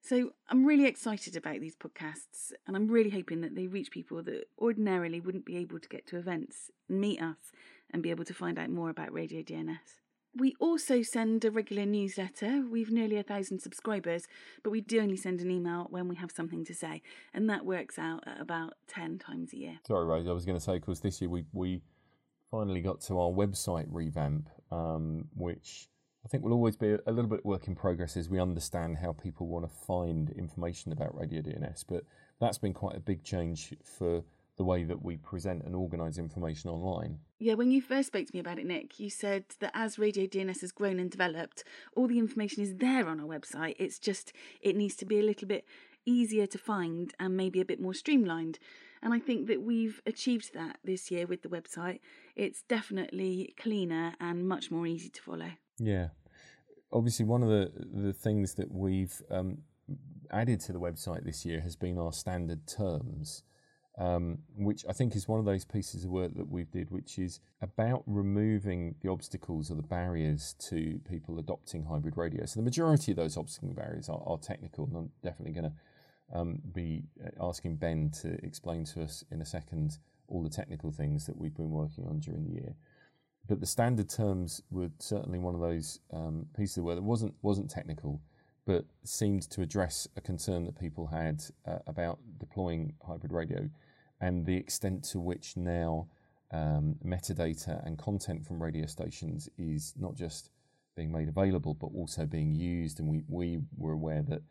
So 0.00 0.30
I'm 0.48 0.64
really 0.64 0.86
excited 0.86 1.36
about 1.36 1.60
these 1.60 1.76
podcasts, 1.76 2.52
and 2.66 2.76
I'm 2.76 2.88
really 2.88 3.10
hoping 3.10 3.40
that 3.42 3.54
they 3.54 3.66
reach 3.66 3.90
people 3.90 4.22
that 4.22 4.44
ordinarily 4.58 5.20
wouldn't 5.20 5.44
be 5.44 5.56
able 5.56 5.78
to 5.80 5.88
get 5.88 6.06
to 6.08 6.16
events 6.16 6.70
and 6.88 7.00
meet 7.00 7.20
us 7.20 7.52
and 7.90 8.02
be 8.02 8.10
able 8.10 8.24
to 8.24 8.34
find 8.34 8.58
out 8.58 8.70
more 8.70 8.90
about 8.90 9.12
Radio 9.12 9.42
DNS. 9.42 10.00
We 10.36 10.54
also 10.60 11.02
send 11.02 11.44
a 11.44 11.50
regular 11.50 11.84
newsletter. 11.84 12.62
We've 12.70 12.90
nearly 12.90 13.16
a 13.16 13.22
thousand 13.22 13.60
subscribers, 13.60 14.26
but 14.62 14.70
we 14.70 14.80
do 14.80 15.00
only 15.00 15.16
send 15.16 15.40
an 15.40 15.50
email 15.50 15.86
when 15.90 16.06
we 16.06 16.16
have 16.16 16.30
something 16.30 16.64
to 16.66 16.74
say, 16.74 17.02
and 17.34 17.48
that 17.50 17.64
works 17.64 17.98
out 17.98 18.24
at 18.26 18.40
about 18.40 18.74
10 18.88 19.18
times 19.18 19.52
a 19.52 19.56
year. 19.56 19.78
Sorry, 19.86 20.04
Rose, 20.04 20.28
I 20.28 20.32
was 20.32 20.44
going 20.44 20.58
to 20.58 20.64
say, 20.64 20.74
because 20.74 21.00
this 21.00 21.20
year 21.20 21.30
we, 21.30 21.44
we 21.52 21.82
finally 22.50 22.80
got 22.80 23.00
to 23.02 23.18
our 23.18 23.30
website 23.30 23.86
revamp, 23.90 24.48
um, 24.70 25.28
which 25.34 25.88
I 26.24 26.28
think 26.28 26.42
we'll 26.42 26.52
always 26.52 26.76
be 26.76 26.92
a 26.92 27.12
little 27.12 27.30
bit 27.30 27.44
work 27.44 27.68
in 27.68 27.74
progress 27.74 28.16
as 28.16 28.28
we 28.28 28.40
understand 28.40 28.98
how 28.98 29.12
people 29.12 29.46
want 29.46 29.68
to 29.68 29.74
find 29.86 30.30
information 30.30 30.92
about 30.92 31.16
Radio 31.18 31.40
DNS. 31.40 31.84
But 31.88 32.04
that's 32.40 32.58
been 32.58 32.74
quite 32.74 32.96
a 32.96 33.00
big 33.00 33.22
change 33.22 33.74
for 33.82 34.24
the 34.56 34.64
way 34.64 34.82
that 34.82 35.02
we 35.02 35.16
present 35.16 35.62
and 35.64 35.74
organise 35.74 36.18
information 36.18 36.68
online. 36.68 37.20
Yeah, 37.38 37.54
when 37.54 37.70
you 37.70 37.80
first 37.80 38.08
spoke 38.08 38.26
to 38.26 38.34
me 38.34 38.40
about 38.40 38.58
it, 38.58 38.66
Nick, 38.66 38.98
you 38.98 39.08
said 39.08 39.44
that 39.60 39.70
as 39.72 39.98
Radio 39.98 40.26
DNS 40.26 40.60
has 40.60 40.72
grown 40.72 40.98
and 40.98 41.10
developed, 41.10 41.62
all 41.94 42.08
the 42.08 42.18
information 42.18 42.62
is 42.62 42.74
there 42.74 43.06
on 43.06 43.20
our 43.20 43.26
website. 43.26 43.76
It's 43.78 44.00
just, 44.00 44.32
it 44.60 44.76
needs 44.76 44.96
to 44.96 45.06
be 45.06 45.20
a 45.20 45.22
little 45.22 45.46
bit 45.46 45.64
easier 46.04 46.46
to 46.48 46.58
find 46.58 47.14
and 47.20 47.36
maybe 47.36 47.60
a 47.60 47.64
bit 47.64 47.80
more 47.80 47.94
streamlined. 47.94 48.58
And 49.00 49.14
I 49.14 49.20
think 49.20 49.46
that 49.46 49.62
we've 49.62 50.02
achieved 50.04 50.52
that 50.54 50.78
this 50.82 51.10
year 51.10 51.26
with 51.26 51.42
the 51.42 51.48
website. 51.48 52.00
It's 52.34 52.62
definitely 52.62 53.54
cleaner 53.56 54.14
and 54.20 54.48
much 54.48 54.72
more 54.72 54.86
easy 54.88 55.08
to 55.10 55.22
follow. 55.22 55.52
Yeah, 55.78 56.08
obviously 56.92 57.24
one 57.24 57.42
of 57.42 57.48
the 57.48 57.70
the 57.92 58.12
things 58.12 58.54
that 58.54 58.70
we've 58.70 59.20
um, 59.30 59.58
added 60.30 60.60
to 60.60 60.72
the 60.72 60.80
website 60.80 61.24
this 61.24 61.44
year 61.44 61.60
has 61.60 61.76
been 61.76 61.98
our 61.98 62.12
standard 62.12 62.66
terms. 62.66 63.42
Um, 64.00 64.38
which 64.56 64.84
I 64.88 64.92
think 64.92 65.16
is 65.16 65.26
one 65.26 65.40
of 65.40 65.44
those 65.44 65.64
pieces 65.64 66.04
of 66.04 66.10
work 66.10 66.32
that 66.36 66.48
we've 66.48 66.70
did, 66.70 66.92
which 66.92 67.18
is 67.18 67.40
about 67.60 68.04
removing 68.06 68.94
the 69.02 69.10
obstacles 69.10 69.72
or 69.72 69.74
the 69.74 69.82
barriers 69.82 70.54
to 70.68 71.00
people 71.10 71.40
adopting 71.40 71.82
hybrid 71.82 72.16
radio. 72.16 72.46
So 72.46 72.60
the 72.60 72.64
majority 72.64 73.10
of 73.10 73.16
those 73.16 73.36
obstacle 73.36 73.74
barriers 73.74 74.08
are, 74.08 74.22
are 74.24 74.38
technical, 74.38 74.84
and 74.84 74.96
I'm 74.96 75.10
definitely 75.24 75.60
going 75.60 75.72
to 75.72 76.38
um, 76.38 76.60
be 76.72 77.02
uh, 77.26 77.44
asking 77.44 77.78
Ben 77.78 78.12
to 78.22 78.34
explain 78.44 78.84
to 78.84 79.02
us 79.02 79.24
in 79.32 79.40
a 79.42 79.44
second 79.44 79.98
all 80.28 80.44
the 80.44 80.48
technical 80.48 80.92
things 80.92 81.26
that 81.26 81.36
we've 81.36 81.56
been 81.56 81.72
working 81.72 82.06
on 82.06 82.20
during 82.20 82.44
the 82.44 82.52
year 82.52 82.76
but 83.48 83.60
the 83.60 83.66
standard 83.66 84.10
terms 84.10 84.62
were 84.70 84.90
certainly 84.98 85.38
one 85.38 85.54
of 85.54 85.60
those 85.60 86.00
um, 86.12 86.46
pieces 86.54 86.82
where 86.82 86.96
it 86.96 87.02
wasn't 87.02 87.34
wasn't 87.42 87.70
technical, 87.70 88.20
but 88.66 88.84
seemed 89.04 89.42
to 89.50 89.62
address 89.62 90.06
a 90.16 90.20
concern 90.20 90.64
that 90.66 90.78
people 90.78 91.06
had 91.06 91.42
uh, 91.66 91.78
about 91.86 92.18
deploying 92.38 92.92
hybrid 93.06 93.32
radio, 93.32 93.68
and 94.20 94.44
the 94.44 94.56
extent 94.56 95.02
to 95.02 95.18
which 95.18 95.56
now 95.56 96.06
um, 96.52 96.96
metadata 97.04 97.84
and 97.86 97.98
content 97.98 98.46
from 98.46 98.62
radio 98.62 98.86
stations 98.86 99.48
is 99.56 99.94
not 99.98 100.14
just 100.14 100.50
being 100.94 101.10
made 101.10 101.28
available, 101.28 101.72
but 101.72 101.88
also 101.94 102.26
being 102.26 102.54
used. 102.54 103.00
And 103.00 103.08
we 103.08 103.24
we 103.28 103.58
were 103.76 103.92
aware 103.92 104.22
that. 104.22 104.42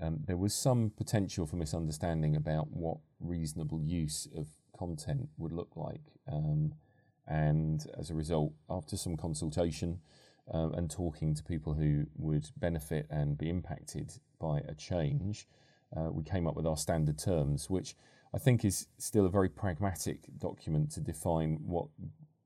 Um, 0.00 0.20
there 0.28 0.36
was 0.36 0.54
some 0.54 0.92
potential 0.96 1.44
for 1.44 1.56
misunderstanding 1.56 2.36
about 2.36 2.70
what 2.70 2.98
reasonable 3.18 3.82
use 3.82 4.28
of 4.36 4.46
content 4.78 5.28
would 5.38 5.50
look 5.50 5.72
like. 5.74 6.02
Um, 6.30 6.74
and 7.28 7.86
as 7.98 8.10
a 8.10 8.14
result, 8.14 8.52
after 8.70 8.96
some 8.96 9.16
consultation 9.16 10.00
um, 10.52 10.72
and 10.74 10.90
talking 10.90 11.34
to 11.34 11.42
people 11.44 11.74
who 11.74 12.06
would 12.16 12.48
benefit 12.56 13.06
and 13.10 13.36
be 13.36 13.50
impacted 13.50 14.12
by 14.40 14.60
a 14.66 14.74
change, 14.74 15.46
uh, 15.94 16.10
we 16.10 16.24
came 16.24 16.46
up 16.46 16.56
with 16.56 16.66
our 16.66 16.76
standard 16.76 17.18
terms, 17.18 17.68
which 17.68 17.94
I 18.34 18.38
think 18.38 18.64
is 18.64 18.86
still 18.96 19.26
a 19.26 19.30
very 19.30 19.48
pragmatic 19.50 20.26
document 20.38 20.90
to 20.92 21.00
define 21.00 21.60
what 21.66 21.86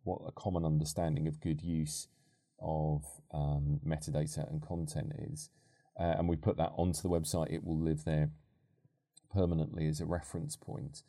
what 0.05 0.21
a 0.27 0.33
common 0.33 0.65
understanding 0.65 1.29
of 1.29 1.41
good 1.41 1.63
use 1.63 2.09
of 2.61 3.05
um, 3.33 3.81
metadata 3.87 4.51
and 4.51 4.61
content 4.61 5.13
is, 5.17 5.49
uh, 5.99 6.15
and 6.19 6.29
we 6.29 6.35
put 6.35 6.57
that 6.57 6.73
onto 6.77 7.03
the 7.03 7.09
website, 7.09 7.53
it 7.53 7.63
will 7.63 7.79
live 7.79 8.05
there 8.05 8.31
permanently 9.33 9.87
as 9.87 10.01
a 10.01 10.05
reference 10.05 10.57
point. 10.57 11.05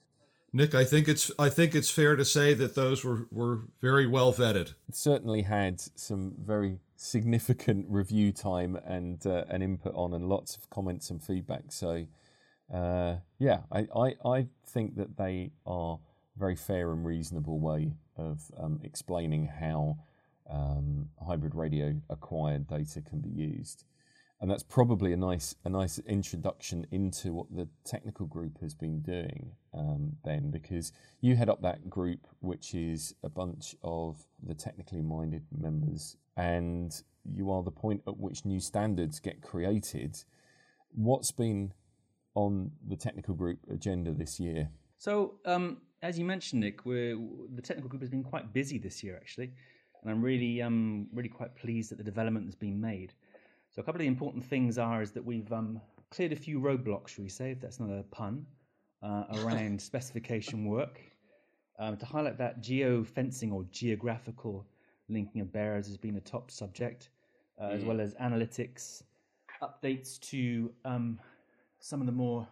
Nick, 0.55 0.75
I 0.75 0.85
think 0.85 1.07
it's 1.07 1.31
I 1.39 1.49
think 1.49 1.73
it's 1.73 1.89
fair 1.89 2.15
to 2.15 2.23
say 2.23 2.53
that 2.53 2.75
those 2.75 3.03
were, 3.03 3.27
were 3.31 3.61
very 3.81 4.05
well 4.05 4.31
vetted. 4.31 4.75
It 4.87 4.95
certainly 4.95 5.41
had 5.41 5.81
some 5.95 6.35
very 6.39 6.77
significant 6.95 7.87
review 7.89 8.31
time 8.31 8.75
and 8.85 9.25
uh, 9.25 9.45
an 9.49 9.63
input 9.63 9.95
on, 9.95 10.13
and 10.13 10.29
lots 10.29 10.55
of 10.55 10.69
comments 10.69 11.09
and 11.09 11.23
feedback. 11.23 11.71
So, 11.71 12.05
uh, 12.71 13.15
yeah, 13.39 13.61
I, 13.71 13.87
I 13.95 14.15
I 14.23 14.47
think 14.67 14.95
that 14.97 15.17
they 15.17 15.51
are 15.65 15.99
a 16.35 16.39
very 16.39 16.55
fair 16.55 16.91
and 16.91 17.03
reasonable 17.03 17.59
way 17.59 17.93
of 18.15 18.51
um, 18.59 18.79
explaining 18.83 19.47
how 19.47 19.97
um, 20.47 21.09
hybrid 21.25 21.55
radio 21.55 21.95
acquired 22.11 22.67
data 22.67 23.01
can 23.01 23.21
be 23.21 23.29
used 23.29 23.85
and 24.43 24.51
that's 24.51 24.61
probably 24.61 25.13
a 25.13 25.17
nice 25.17 25.55
a 25.63 25.69
nice 25.69 25.99
introduction 25.99 26.85
into 26.91 27.31
what 27.31 27.47
the 27.55 27.65
technical 27.85 28.25
group 28.25 28.59
has 28.59 28.73
been 28.75 28.99
doing, 28.99 29.49
um, 29.73 30.17
Ben, 30.25 30.51
because 30.51 30.91
you 31.21 31.37
head 31.37 31.47
up 31.47 31.61
that 31.61 31.89
group, 31.89 32.27
which 32.41 32.75
is 32.75 33.15
a 33.23 33.29
bunch 33.29 33.73
of 33.85 34.21
the 34.45 34.53
technically 34.53 35.01
minded 35.01 35.43
members, 35.57 36.17
and 36.35 37.03
you 37.23 37.51
are 37.51 37.63
the 37.63 37.71
point 37.71 38.01
at 38.05 38.17
which 38.17 38.43
new 38.43 38.59
standards 38.59 39.21
get 39.21 39.41
created. 39.41 40.21
What's 40.93 41.31
been 41.31 41.71
on 42.35 42.69
the 42.85 42.97
technical 42.97 43.35
group 43.35 43.59
agenda 43.71 44.11
this 44.11 44.41
year? 44.41 44.69
So, 44.97 45.35
um, 45.45 45.77
as 46.01 46.19
you 46.19 46.25
mentioned, 46.25 46.59
Nick, 46.59 46.83
the 46.83 47.61
technical 47.63 47.87
group 47.87 48.01
has 48.01 48.09
been 48.09 48.25
quite 48.25 48.51
busy 48.51 48.77
this 48.77 49.05
year, 49.05 49.15
actually, 49.15 49.53
and 50.01 50.11
I'm 50.11 50.21
really, 50.21 50.61
um, 50.61 51.07
really 51.13 51.29
quite 51.29 51.55
pleased 51.55 51.93
at 51.93 51.97
the 51.97 52.03
development 52.03 52.45
that's 52.45 52.57
been 52.57 52.81
made. 52.81 53.13
So 53.73 53.81
a 53.81 53.83
couple 53.83 53.99
of 53.99 54.03
the 54.03 54.07
important 54.07 54.45
things 54.45 54.77
are 54.77 55.01
is 55.01 55.11
that 55.13 55.25
we've 55.25 55.51
um, 55.51 55.81
cleared 56.11 56.31
a 56.31 56.35
few 56.35 56.59
roadblocks, 56.59 57.07
should 57.09 57.23
we 57.23 57.29
say, 57.29 57.51
if 57.51 57.59
that's 57.59 57.79
not 57.79 57.89
a 57.89 58.03
pun, 58.03 58.45
uh, 59.01 59.23
around 59.39 59.81
specification 59.91 60.65
work. 60.65 61.01
Um, 61.79 61.97
to 61.97 62.05
highlight 62.05 62.37
that, 62.37 62.61
geo-fencing 62.61 63.51
or 63.51 63.65
geographical 63.71 64.67
linking 65.09 65.41
of 65.41 65.51
bearers 65.51 65.87
has 65.87 65.97
been 65.97 66.17
a 66.17 66.21
top 66.21 66.51
subject, 66.51 67.09
uh, 67.59 67.65
mm. 67.65 67.73
as 67.73 67.83
well 67.83 67.99
as 67.99 68.13
analytics, 68.15 69.01
updates 69.63 70.19
to 70.19 70.71
um, 70.85 71.19
some 71.79 71.99
of 71.99 72.05
the 72.05 72.11
more 72.13 72.47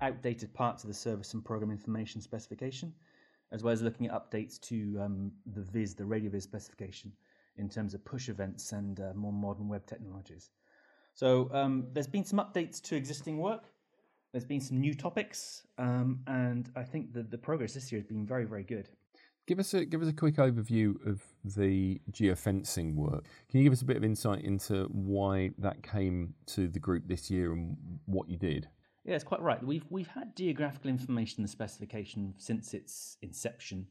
outdated 0.00 0.54
parts 0.54 0.84
of 0.84 0.88
the 0.88 0.94
service 0.94 1.34
and 1.34 1.44
program 1.44 1.70
information 1.70 2.22
specification, 2.22 2.94
as 3.52 3.62
well 3.62 3.72
as 3.72 3.82
looking 3.82 4.06
at 4.06 4.12
updates 4.12 4.58
to 4.58 4.98
um, 5.02 5.32
the 5.54 5.60
VIS, 5.60 5.92
the 5.92 6.04
radio 6.04 6.30
VIS 6.30 6.44
specification, 6.44 7.12
in 7.56 7.68
terms 7.68 7.94
of 7.94 8.04
push 8.04 8.28
events 8.28 8.72
and 8.72 9.00
uh, 9.00 9.12
more 9.14 9.32
modern 9.32 9.68
web 9.68 9.86
technologies. 9.86 10.50
So 11.14 11.50
um, 11.52 11.86
there's 11.92 12.06
been 12.06 12.24
some 12.24 12.38
updates 12.38 12.80
to 12.82 12.96
existing 12.96 13.38
work. 13.38 13.64
There's 14.32 14.44
been 14.44 14.60
some 14.60 14.80
new 14.80 14.94
topics, 14.94 15.66
um, 15.76 16.20
and 16.26 16.70
I 16.76 16.84
think 16.84 17.12
that 17.14 17.30
the 17.30 17.38
progress 17.38 17.74
this 17.74 17.90
year 17.90 18.00
has 18.00 18.06
been 18.06 18.24
very, 18.24 18.44
very 18.44 18.62
good. 18.62 18.88
Give 19.48 19.58
us 19.58 19.74
a 19.74 19.84
give 19.84 20.00
us 20.00 20.08
a 20.08 20.12
quick 20.12 20.36
overview 20.36 20.94
of 21.04 21.20
the 21.44 22.00
geofencing 22.12 22.94
work. 22.94 23.24
Can 23.50 23.58
you 23.58 23.64
give 23.64 23.72
us 23.72 23.82
a 23.82 23.84
bit 23.84 23.96
of 23.96 24.04
insight 24.04 24.44
into 24.44 24.84
why 24.92 25.50
that 25.58 25.82
came 25.82 26.34
to 26.46 26.68
the 26.68 26.78
group 26.78 27.08
this 27.08 27.28
year 27.30 27.52
and 27.52 27.76
what 28.06 28.28
you 28.28 28.36
did? 28.36 28.68
Yeah, 29.04 29.16
it's 29.16 29.24
quite 29.24 29.42
right. 29.42 29.60
We've 29.64 29.84
we've 29.90 30.06
had 30.06 30.36
geographical 30.36 30.88
information 30.88 31.40
in 31.40 31.42
the 31.42 31.48
specification 31.48 32.34
since 32.36 32.74
its 32.74 33.16
inception 33.22 33.88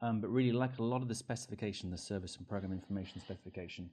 um, 0.00 0.20
but 0.20 0.28
really, 0.28 0.52
like 0.52 0.78
a 0.78 0.82
lot 0.82 1.02
of 1.02 1.08
the 1.08 1.14
specification, 1.14 1.90
the 1.90 1.98
service 1.98 2.36
and 2.36 2.48
program 2.48 2.72
information 2.72 3.20
specification, 3.20 3.90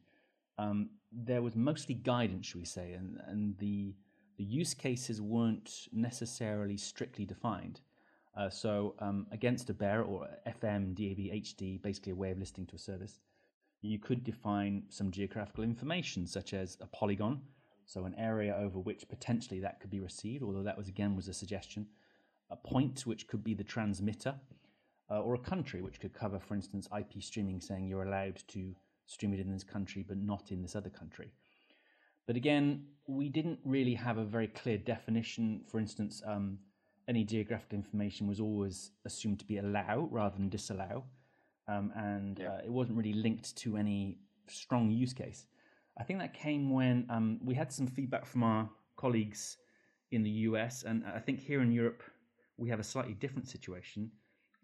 um, 0.58 0.90
there 1.12 1.42
was 1.42 1.56
mostly 1.56 1.96
guidance, 1.96 2.48
should 2.48 2.60
we 2.60 2.66
say, 2.66 2.94
and, 2.94 3.20
and 3.28 3.58
the, 3.58 3.94
the 4.38 4.44
use 4.44 4.74
cases 4.74 5.22
weren't 5.22 5.88
necessarily 5.92 6.78
strictly 6.78 7.26
defined. 7.26 7.82
Uh, 8.38 8.50
so, 8.50 8.96
um, 9.00 9.26
against 9.32 9.70
a 9.70 9.74
bearer 9.74 10.04
or 10.04 10.28
FM, 10.46 10.94
DAB, 10.94 11.34
HD, 11.42 11.82
basically 11.82 12.12
a 12.12 12.16
way 12.16 12.32
of 12.32 12.38
listening 12.38 12.68
to 12.68 12.76
a 12.76 12.80
service, 12.80 13.20
you 13.82 13.98
could 13.98 14.24
define 14.24 14.84
some 14.90 15.12
geographical 15.12 15.64
information, 15.64 16.28
such 16.28 16.54
as 16.54 16.78
a 16.82 16.88
polygon, 16.88 17.42
so 17.86 18.06
an 18.06 18.16
area 18.16 18.56
over 18.56 18.80
which 18.80 19.08
potentially 19.08 19.60
that 19.60 19.80
could 19.80 19.90
be 19.90 20.00
received, 20.00 20.44
although 20.44 20.64
that 20.64 20.78
was 20.78 20.88
again 20.88 21.16
was 21.16 21.28
a 21.28 21.34
suggestion. 21.34 21.88
A 22.50 22.56
point, 22.56 23.06
which 23.06 23.28
could 23.28 23.44
be 23.44 23.54
the 23.54 23.64
transmitter, 23.64 24.36
uh, 25.10 25.22
or 25.22 25.36
a 25.36 25.40
country, 25.40 25.82
which 25.82 26.00
could 26.00 26.14
cover, 26.14 26.40
for 26.40 26.56
instance, 26.56 26.88
IP 26.98 27.22
streaming, 27.22 27.62
saying 27.62 27.88
you're 27.88 28.04
allowed 28.04 28.42
to 28.48 28.76
stream 29.06 29.34
it 29.34 29.40
in 29.40 29.52
this 29.52 29.64
country 29.64 30.04
but 30.08 30.18
not 30.18 30.52
in 30.52 30.62
this 30.62 30.76
other 30.76 30.90
country. 30.90 31.32
But 32.28 32.36
again, 32.36 32.86
we 33.08 33.30
didn't 33.30 33.60
really 33.64 33.94
have 33.94 34.18
a 34.18 34.26
very 34.26 34.48
clear 34.48 34.78
definition. 34.78 35.62
For 35.70 35.80
instance, 35.80 36.24
um, 36.26 36.58
any 37.08 37.24
geographical 37.24 37.78
information 37.78 38.28
was 38.28 38.40
always 38.40 38.92
assumed 39.06 39.40
to 39.40 39.46
be 39.46 39.58
allow 39.58 40.10
rather 40.12 40.36
than 40.36 40.50
disallow, 40.50 41.04
um, 41.68 41.92
and 41.96 42.40
yeah. 42.40 42.54
uh, 42.54 42.62
it 42.66 42.72
wasn't 42.72 42.98
really 42.98 43.14
linked 43.14 43.56
to 43.58 43.78
any 43.78 44.18
strong 44.48 44.90
use 44.90 45.14
case. 45.14 45.46
I 46.00 46.04
think 46.04 46.20
that 46.20 46.34
came 46.34 46.72
when 46.72 47.06
um, 47.10 47.40
we 47.44 47.54
had 47.54 47.72
some 47.72 47.88
feedback 47.88 48.26
from 48.26 48.44
our 48.44 48.70
colleagues 48.98 49.58
in 50.12 50.24
the 50.24 50.30
US, 50.50 50.84
and 50.84 51.04
I 51.06 51.20
think 51.20 51.40
here 51.40 51.62
in 51.62 51.72
Europe 51.72 52.02
we 52.58 52.70
have 52.70 52.80
a 52.80 52.84
slightly 52.84 53.14
different 53.14 53.48
situation 53.48 54.10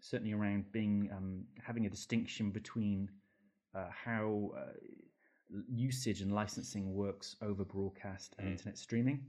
certainly 0.02 0.34
around 0.34 0.70
being 0.72 1.08
um, 1.16 1.44
having 1.64 1.86
a 1.86 1.88
distinction 1.88 2.50
between 2.50 3.08
uh, 3.74 3.86
how 3.90 4.50
uh, 4.56 4.72
usage 5.68 6.20
and 6.20 6.32
licensing 6.32 6.92
works 6.92 7.36
over 7.40 7.64
broadcast 7.64 8.34
and 8.38 8.48
mm. 8.48 8.50
internet 8.50 8.76
streaming. 8.76 9.24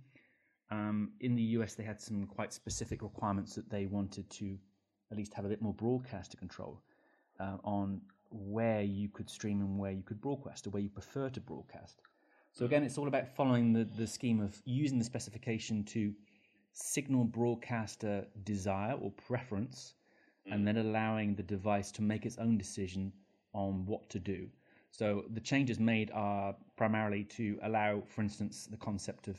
Um, 0.71 1.11
in 1.21 1.35
the 1.35 1.43
US, 1.57 1.75
they 1.75 1.83
had 1.83 2.01
some 2.01 2.25
quite 2.25 2.51
specific 2.51 3.03
requirements 3.03 3.53
that 3.55 3.69
they 3.69 3.85
wanted 3.85 4.29
to 4.31 4.57
at 5.11 5.17
least 5.17 5.33
have 5.35 5.45
a 5.45 5.49
bit 5.49 5.61
more 5.61 5.73
broadcaster 5.73 6.37
control 6.37 6.81
uh, 7.39 7.57
on 7.63 8.01
where 8.31 8.81
you 8.81 9.09
could 9.09 9.29
stream 9.29 9.61
and 9.61 9.77
where 9.77 9.91
you 9.91 10.01
could 10.01 10.19
broadcast 10.19 10.65
or 10.65 10.71
where 10.71 10.81
you 10.81 10.89
prefer 10.89 11.29
to 11.29 11.39
broadcast. 11.39 12.01
So 12.51 12.65
again, 12.65 12.83
it's 12.83 12.97
all 12.97 13.07
about 13.07 13.27
following 13.35 13.73
the, 13.73 13.87
the 13.95 14.07
scheme 14.07 14.41
of 14.41 14.59
using 14.65 14.97
the 14.97 15.05
specification 15.05 15.83
to 15.85 16.13
signal 16.73 17.25
broadcaster 17.25 18.25
desire 18.43 18.93
or 18.93 19.11
preference 19.11 19.93
and 20.45 20.67
then 20.67 20.77
allowing 20.77 21.35
the 21.35 21.43
device 21.43 21.91
to 21.91 22.01
make 22.01 22.25
its 22.25 22.37
own 22.37 22.57
decision 22.57 23.11
on 23.53 23.85
what 23.85 24.09
to 24.09 24.19
do. 24.19 24.47
So 24.91 25.25
the 25.29 25.39
changes 25.39 25.79
made 25.79 26.11
are 26.13 26.55
primarily 26.75 27.23
to 27.25 27.59
allow, 27.63 28.03
for 28.05 28.21
instance, 28.21 28.67
the 28.69 28.77
concept 28.77 29.27
of 29.27 29.37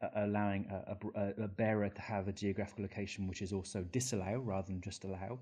uh, 0.00 0.08
allowing 0.14 0.64
a, 0.70 0.96
a, 1.14 1.44
a, 1.44 1.48
bearer 1.48 1.88
to 1.88 2.00
have 2.00 2.28
a 2.28 2.32
geographical 2.32 2.84
location 2.84 3.26
which 3.26 3.42
is 3.42 3.52
also 3.52 3.82
disallow 3.90 4.38
rather 4.38 4.68
than 4.68 4.80
just 4.80 5.04
allow, 5.04 5.38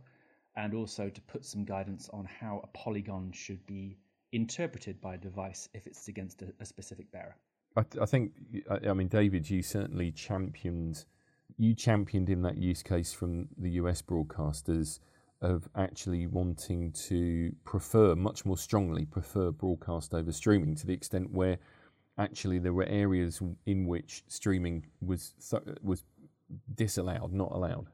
and 0.56 0.74
also 0.74 1.10
to 1.10 1.20
put 1.22 1.44
some 1.44 1.64
guidance 1.64 2.08
on 2.12 2.24
how 2.24 2.60
a 2.64 2.66
polygon 2.68 3.30
should 3.32 3.64
be 3.66 3.98
interpreted 4.32 5.00
by 5.00 5.14
a 5.14 5.18
device 5.18 5.68
if 5.74 5.86
it's 5.86 6.08
against 6.08 6.42
a, 6.42 6.52
a 6.58 6.64
specific 6.64 7.10
bearer. 7.12 7.36
I, 7.76 7.84
I 8.00 8.06
think, 8.06 8.32
I, 8.70 8.88
I 8.88 8.92
mean, 8.94 9.08
David, 9.08 9.48
you 9.48 9.62
certainly 9.62 10.10
championed 10.10 11.04
you 11.58 11.74
championed 11.74 12.28
in 12.28 12.42
that 12.42 12.56
use 12.56 12.82
case 12.82 13.12
from 13.12 13.48
the 13.56 13.70
US 13.70 14.02
broadcasters 14.02 15.00
of 15.40 15.68
actually 15.74 16.26
wanting 16.26 16.92
to 16.92 17.54
prefer 17.64 18.14
much 18.14 18.44
more 18.44 18.56
strongly 18.56 19.04
prefer 19.04 19.50
broadcast 19.50 20.14
over 20.14 20.32
streaming 20.32 20.74
to 20.74 20.86
the 20.86 20.94
extent 20.94 21.30
where 21.30 21.58
actually 22.18 22.58
there 22.58 22.72
were 22.72 22.86
areas 22.86 23.42
in 23.66 23.86
which 23.86 24.24
streaming 24.28 24.86
was 25.00 25.34
was 25.82 26.04
disallowed, 26.74 27.32
not 27.32 27.52
allowed. 27.52 27.88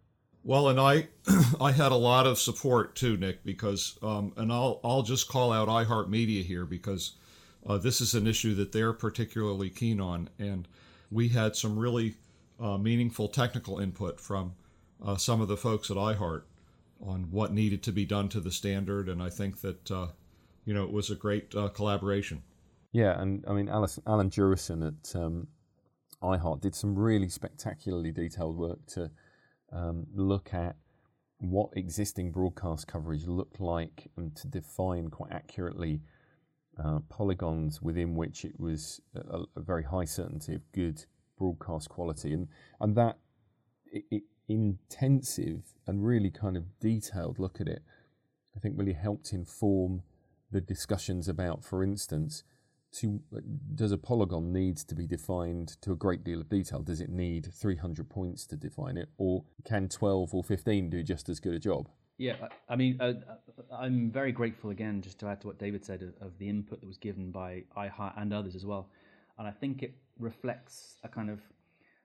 Well, 0.45 0.69
and 0.69 0.81
I 0.81 1.09
I 1.61 1.73
had 1.73 1.93
a 1.93 1.97
lot 1.97 2.27
of 2.27 2.39
support 2.39 2.95
too, 2.95 3.17
Nick, 3.17 3.45
because 3.45 3.99
um, 4.03 4.33
and 4.37 4.53
I'll 4.53 4.81
I'll 4.85 5.03
just 5.03 5.29
call 5.29 5.53
out 5.53 5.69
iHeartMedia 5.69 6.45
here 6.45 6.65
because 6.65 7.13
uh, 7.67 7.79
this 7.79 8.01
is 8.01 8.15
an 8.15 8.27
issue 8.27 8.55
that 8.57 8.73
they're 8.73 8.93
particularly 8.93 9.71
keen 9.71 10.01
on, 10.01 10.29
and 10.39 10.67
we 11.11 11.29
had 11.29 11.55
some 11.57 11.79
really 11.79 12.17
uh, 12.63 12.79
meaningful 12.79 13.29
technical 13.29 13.79
input 13.79 14.21
from 14.21 14.55
uh, 15.05 15.17
some 15.17 15.41
of 15.41 15.49
the 15.49 15.57
folks 15.57 15.91
at 15.91 15.97
iHeart 15.97 16.43
on 17.05 17.31
what 17.31 17.53
needed 17.53 17.83
to 17.83 17.93
be 17.93 18.05
done 18.05 18.29
to 18.29 18.41
the 18.41 18.53
standard, 18.53 19.09
and 19.09 19.23
I 19.23 19.29
think 19.29 19.61
that 19.63 19.91
uh, 19.91 20.09
you 20.65 20.73
know 20.73 20.85
it 20.85 20.93
was 20.93 21.11
a 21.11 21.17
great 21.17 21.55
uh, 21.55 21.69
collaboration. 21.69 22.43
Yeah, 22.93 23.21
and 23.21 23.45
I 23.49 23.53
mean 23.53 23.69
Alice, 23.69 23.99
Alan 24.07 24.31
Jurison 24.31 24.83
at 24.83 25.17
um, 25.17 25.49
iHeart 26.23 26.61
did 26.61 26.75
some 26.75 26.97
really 26.97 27.29
spectacularly 27.29 28.13
detailed 28.13 28.57
work 28.57 28.87
to 28.89 29.11
um, 29.73 30.07
look 30.15 30.55
at 30.55 30.77
what 31.39 31.71
existing 31.75 32.31
broadcast 32.31 32.87
coverage 32.87 33.27
looked 33.27 33.61
like 33.61 34.09
and 34.17 34.37
to 34.37 34.47
define 34.47 35.09
quite 35.09 35.33
accurately 35.33 36.01
uh, 36.83 37.01
polygons 37.09 37.83
within 37.83 38.15
which 38.15 38.45
it 38.45 38.59
was 38.61 39.01
a, 39.17 39.41
a, 39.57 39.61
very 39.61 39.83
high 39.83 40.05
certainty 40.05 40.55
of 40.55 40.63
good 40.73 41.05
broadcast 41.43 41.89
quality, 41.89 42.33
and 42.33 42.47
and 42.81 42.97
that 42.97 43.19
it, 43.91 44.05
it, 44.11 44.23
intensive 44.49 45.63
and 45.87 46.07
really 46.07 46.31
kind 46.31 46.57
of 46.57 46.79
detailed 46.79 47.39
look 47.39 47.61
at 47.61 47.67
it, 47.67 47.83
I 48.57 48.61
think 48.61 48.75
really 48.79 48.93
helped 48.93 49.33
inform 49.33 50.03
the 50.51 50.61
discussions 50.61 51.29
about, 51.29 51.65
for 51.65 51.83
instance, 51.83 52.45
to 52.93 53.21
does 53.75 53.91
a 53.91 53.99
polygon 53.99 54.53
needs 54.53 54.85
to 54.85 54.95
be 54.95 55.07
defined 55.07 55.69
to 55.81 55.93
a 55.93 55.97
great 55.97 56.23
deal 56.23 56.41
of 56.41 56.49
detail? 56.49 56.83
Does 56.83 57.01
it 57.01 57.11
need 57.11 57.53
300 57.53 58.09
points 58.09 58.47
to 58.47 58.57
define 58.57 58.97
it, 58.97 59.09
or 59.17 59.45
can 59.65 59.89
12 59.89 60.35
or 60.35 60.45
15 60.45 60.91
do 60.91 61.03
just 61.03 61.29
as 61.29 61.41
good 61.41 61.55
a 61.55 61.59
job? 61.59 61.89
Yeah, 62.19 62.37
I 62.69 62.77
mean, 62.77 63.01
uh, 63.01 63.15
I'm 63.73 64.11
very 64.11 64.31
grateful 64.31 64.71
again, 64.71 65.01
just 65.01 65.19
to 65.21 65.27
add 65.27 65.41
to 65.41 65.49
what 65.49 65.59
David 65.59 65.85
said, 65.85 66.03
of, 66.03 66.15
of 66.25 66.39
the 66.39 66.49
input 66.49 66.81
that 66.81 66.87
was 66.87 66.99
given 66.99 67.33
by 67.33 67.65
iHeart 67.77 68.13
and 68.21 68.33
others 68.33 68.55
as 68.55 68.65
well. 68.65 68.91
And 69.39 69.47
I 69.49 69.51
think 69.51 69.83
it 69.83 69.95
reflects 70.19 70.97
a 71.03 71.09
kind 71.09 71.31
of, 71.31 71.41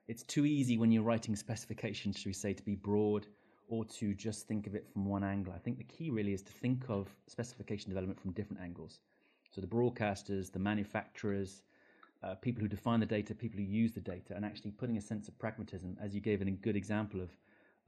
it's 0.06 0.22
too 0.22 0.46
easy 0.46 0.78
when 0.78 0.90
you're 0.90 1.02
writing 1.02 1.36
specifications, 1.36 2.16
should 2.16 2.26
we 2.26 2.32
say, 2.32 2.52
to 2.52 2.62
be 2.62 2.74
broad 2.74 3.26
or 3.68 3.84
to 3.84 4.14
just 4.14 4.48
think 4.48 4.66
of 4.66 4.74
it 4.74 4.86
from 4.92 5.04
one 5.04 5.22
angle. 5.22 5.52
I 5.54 5.58
think 5.58 5.78
the 5.78 5.84
key 5.84 6.10
really 6.10 6.32
is 6.32 6.42
to 6.42 6.52
think 6.52 6.84
of 6.88 7.08
specification 7.26 7.90
development 7.90 8.20
from 8.20 8.32
different 8.32 8.62
angles. 8.62 9.00
So 9.50 9.60
the 9.60 9.66
broadcasters, 9.66 10.50
the 10.50 10.58
manufacturers, 10.58 11.62
uh, 12.22 12.34
people 12.36 12.62
who 12.62 12.68
define 12.68 13.00
the 13.00 13.06
data, 13.06 13.34
people 13.34 13.58
who 13.58 13.66
use 13.66 13.92
the 13.92 14.00
data, 14.00 14.34
and 14.34 14.44
actually 14.44 14.72
putting 14.72 14.96
a 14.96 15.00
sense 15.00 15.28
of 15.28 15.38
pragmatism, 15.38 15.96
as 16.02 16.14
you 16.14 16.20
gave 16.20 16.40
in 16.42 16.48
a 16.48 16.52
good 16.52 16.76
example 16.76 17.20
of 17.20 17.30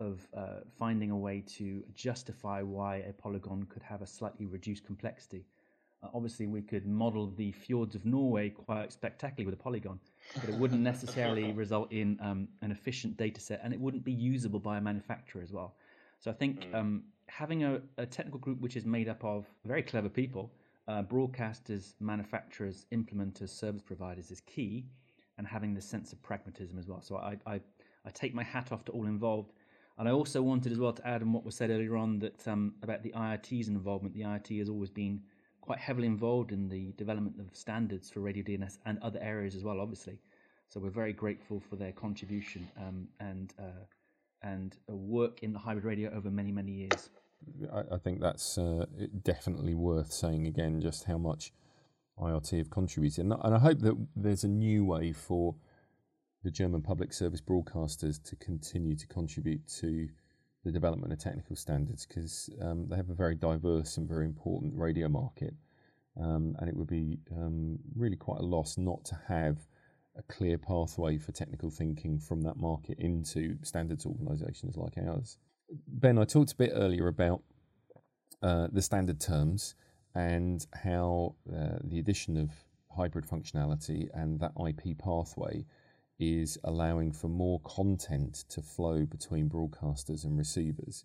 of 0.00 0.26
uh, 0.34 0.60
finding 0.78 1.10
a 1.10 1.16
way 1.16 1.44
to 1.46 1.84
justify 1.94 2.62
why 2.62 2.96
a 2.96 3.12
polygon 3.12 3.64
could 3.64 3.82
have 3.82 4.00
a 4.00 4.06
slightly 4.06 4.46
reduced 4.46 4.84
complexity. 4.84 5.44
Uh, 6.02 6.08
obviously, 6.14 6.46
we 6.46 6.62
could 6.62 6.86
model 6.86 7.32
the 7.36 7.52
fjords 7.52 7.94
of 7.94 8.04
Norway 8.04 8.50
quite 8.50 8.92
spectacularly 8.92 9.44
with 9.44 9.58
a 9.58 9.62
polygon, 9.62 9.98
but 10.34 10.48
it 10.48 10.54
wouldn't 10.54 10.80
necessarily 10.80 11.52
result 11.64 11.92
in 11.92 12.18
um, 12.22 12.48
an 12.62 12.70
efficient 12.70 13.16
data 13.16 13.40
set, 13.40 13.60
and 13.62 13.72
it 13.72 13.80
wouldn't 13.80 14.04
be 14.04 14.12
usable 14.12 14.60
by 14.60 14.78
a 14.78 14.80
manufacturer 14.80 15.42
as 15.42 15.52
well. 15.52 15.74
So 16.18 16.30
I 16.30 16.34
think 16.34 16.66
mm. 16.66 16.74
um, 16.74 17.02
having 17.26 17.64
a, 17.64 17.80
a, 17.98 18.06
technical 18.06 18.40
group 18.40 18.60
which 18.60 18.76
is 18.76 18.84
made 18.84 19.08
up 19.08 19.24
of 19.24 19.46
very 19.64 19.82
clever 19.82 20.08
people, 20.08 20.52
uh, 20.88 21.02
broadcasters, 21.02 21.94
manufacturers, 22.00 22.86
implementers, 22.92 23.50
service 23.50 23.82
providers 23.82 24.30
is 24.30 24.40
key, 24.40 24.86
and 25.38 25.46
having 25.46 25.74
the 25.74 25.80
sense 25.80 26.12
of 26.12 26.22
pragmatism 26.22 26.78
as 26.78 26.88
well. 26.88 27.00
So 27.00 27.16
I, 27.16 27.36
I, 27.46 27.60
I 28.04 28.10
take 28.10 28.34
my 28.34 28.42
hat 28.42 28.72
off 28.72 28.84
to 28.86 28.92
all 28.92 29.06
involved 29.06 29.52
and 30.00 30.08
I 30.08 30.12
also 30.12 30.40
wanted 30.40 30.72
as 30.72 30.78
well 30.78 30.94
to 30.94 31.06
add 31.06 31.20
on 31.20 31.30
what 31.30 31.44
was 31.44 31.54
said 31.54 31.68
earlier 31.68 31.94
on 31.94 32.18
that 32.20 32.48
um, 32.48 32.72
about 32.82 33.02
the 33.02 33.10
IRT's 33.10 33.68
involvement. 33.68 34.14
The 34.14 34.22
IRT 34.22 34.58
has 34.58 34.70
always 34.70 34.88
been 34.88 35.20
quite 35.70 35.78
heavily 35.78 36.08
involved 36.08 36.50
in 36.50 36.68
the 36.68 36.92
development 36.96 37.38
of 37.38 37.54
standards 37.54 38.10
for 38.10 38.18
radio 38.18 38.42
DNS 38.42 38.78
and 38.86 38.98
other 39.02 39.20
areas 39.22 39.54
as 39.54 39.62
well, 39.62 39.80
obviously. 39.80 40.18
So 40.68 40.80
we're 40.80 40.90
very 40.90 41.12
grateful 41.12 41.60
for 41.60 41.76
their 41.76 41.92
contribution 41.92 42.66
um, 42.76 43.06
and 43.20 43.54
uh, 43.56 43.84
and 44.42 44.76
work 44.88 45.44
in 45.44 45.52
the 45.52 45.60
hybrid 45.60 45.84
radio 45.84 46.10
over 46.12 46.28
many 46.28 46.50
many 46.50 46.72
years. 46.72 47.10
I, 47.72 47.94
I 47.94 47.98
think 47.98 48.20
that's 48.20 48.58
uh, 48.58 48.86
definitely 49.22 49.76
worth 49.76 50.10
saying 50.10 50.48
again, 50.48 50.80
just 50.80 51.04
how 51.04 51.18
much 51.18 51.52
IRT 52.18 52.58
have 52.58 52.70
contributed, 52.70 53.26
and, 53.26 53.34
and 53.40 53.54
I 53.54 53.60
hope 53.60 53.78
that 53.82 53.96
there's 54.16 54.42
a 54.42 54.48
new 54.48 54.84
way 54.84 55.12
for 55.12 55.54
the 56.42 56.50
German 56.50 56.82
public 56.82 57.12
service 57.12 57.40
broadcasters 57.40 58.20
to 58.24 58.34
continue 58.34 58.96
to 58.96 59.06
contribute 59.06 59.68
to 59.78 60.08
the 60.64 60.72
development 60.72 61.12
of 61.12 61.18
technical 61.18 61.56
standards 61.56 62.06
because 62.06 62.50
um, 62.60 62.86
they 62.88 62.96
have 62.96 63.10
a 63.10 63.14
very 63.14 63.34
diverse 63.34 63.96
and 63.96 64.08
very 64.08 64.26
important 64.26 64.74
radio 64.76 65.08
market. 65.08 65.54
Um, 66.20 66.56
and 66.58 66.68
it 66.68 66.76
would 66.76 66.88
be 66.88 67.18
um, 67.34 67.78
really 67.94 68.16
quite 68.16 68.40
a 68.40 68.44
loss 68.44 68.76
not 68.76 69.04
to 69.06 69.18
have 69.28 69.58
a 70.16 70.22
clear 70.22 70.58
pathway 70.58 71.16
for 71.18 71.32
technical 71.32 71.70
thinking 71.70 72.18
from 72.18 72.42
that 72.42 72.56
market 72.56 72.98
into 72.98 73.56
standards 73.62 74.04
organisations 74.04 74.76
like 74.76 74.98
ours. 74.98 75.38
Ben, 75.86 76.18
I 76.18 76.24
talked 76.24 76.52
a 76.52 76.56
bit 76.56 76.72
earlier 76.74 77.06
about 77.06 77.42
uh, 78.42 78.68
the 78.72 78.82
standard 78.82 79.20
terms 79.20 79.76
and 80.14 80.66
how 80.82 81.36
uh, 81.48 81.78
the 81.84 82.00
addition 82.00 82.36
of 82.36 82.50
hybrid 82.96 83.26
functionality 83.26 84.08
and 84.12 84.40
that 84.40 84.52
IP 84.68 84.98
pathway 84.98 85.64
is 86.20 86.58
allowing 86.62 87.10
for 87.12 87.28
more 87.28 87.58
content 87.60 88.44
to 88.50 88.62
flow 88.62 89.06
between 89.06 89.48
broadcasters 89.48 90.24
and 90.24 90.38
receivers. 90.38 91.04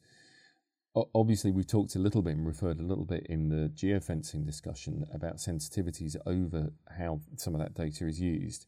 Obviously, 1.14 1.52
we've 1.52 1.68
talked 1.68 1.96
a 1.96 2.00
little 2.00 2.22
bit 2.22 2.38
and 2.38 2.46
referred 2.46 2.80
a 2.80 2.84
little 2.84 3.04
bit 3.04 3.26
in 3.28 3.50
the 3.50 3.70
geofencing 3.70 4.46
discussion 4.46 5.06
about 5.14 5.38
sensitivities 5.38 6.16
over 6.26 6.72
how 6.98 7.20
some 7.36 7.54
of 7.54 7.60
that 7.60 7.74
data 7.74 8.08
is 8.08 8.22
used. 8.22 8.66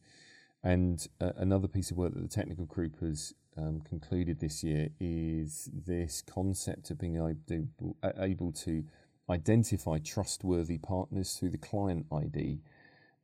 And 0.62 1.06
uh, 1.20 1.32
another 1.36 1.68
piece 1.68 1.90
of 1.90 1.96
work 1.96 2.12
that 2.14 2.20
the 2.20 2.28
technical 2.28 2.66
group 2.66 3.00
has 3.00 3.32
um, 3.56 3.80
concluded 3.80 4.40
this 4.40 4.62
year 4.62 4.88
is 5.00 5.70
this 5.72 6.22
concept 6.22 6.90
of 6.90 6.98
being 6.98 7.16
able, 7.16 7.96
able 8.18 8.52
to 8.52 8.84
identify 9.30 9.98
trustworthy 9.98 10.78
partners 10.78 11.34
through 11.34 11.50
the 11.50 11.58
client 11.58 12.06
ID 12.12 12.60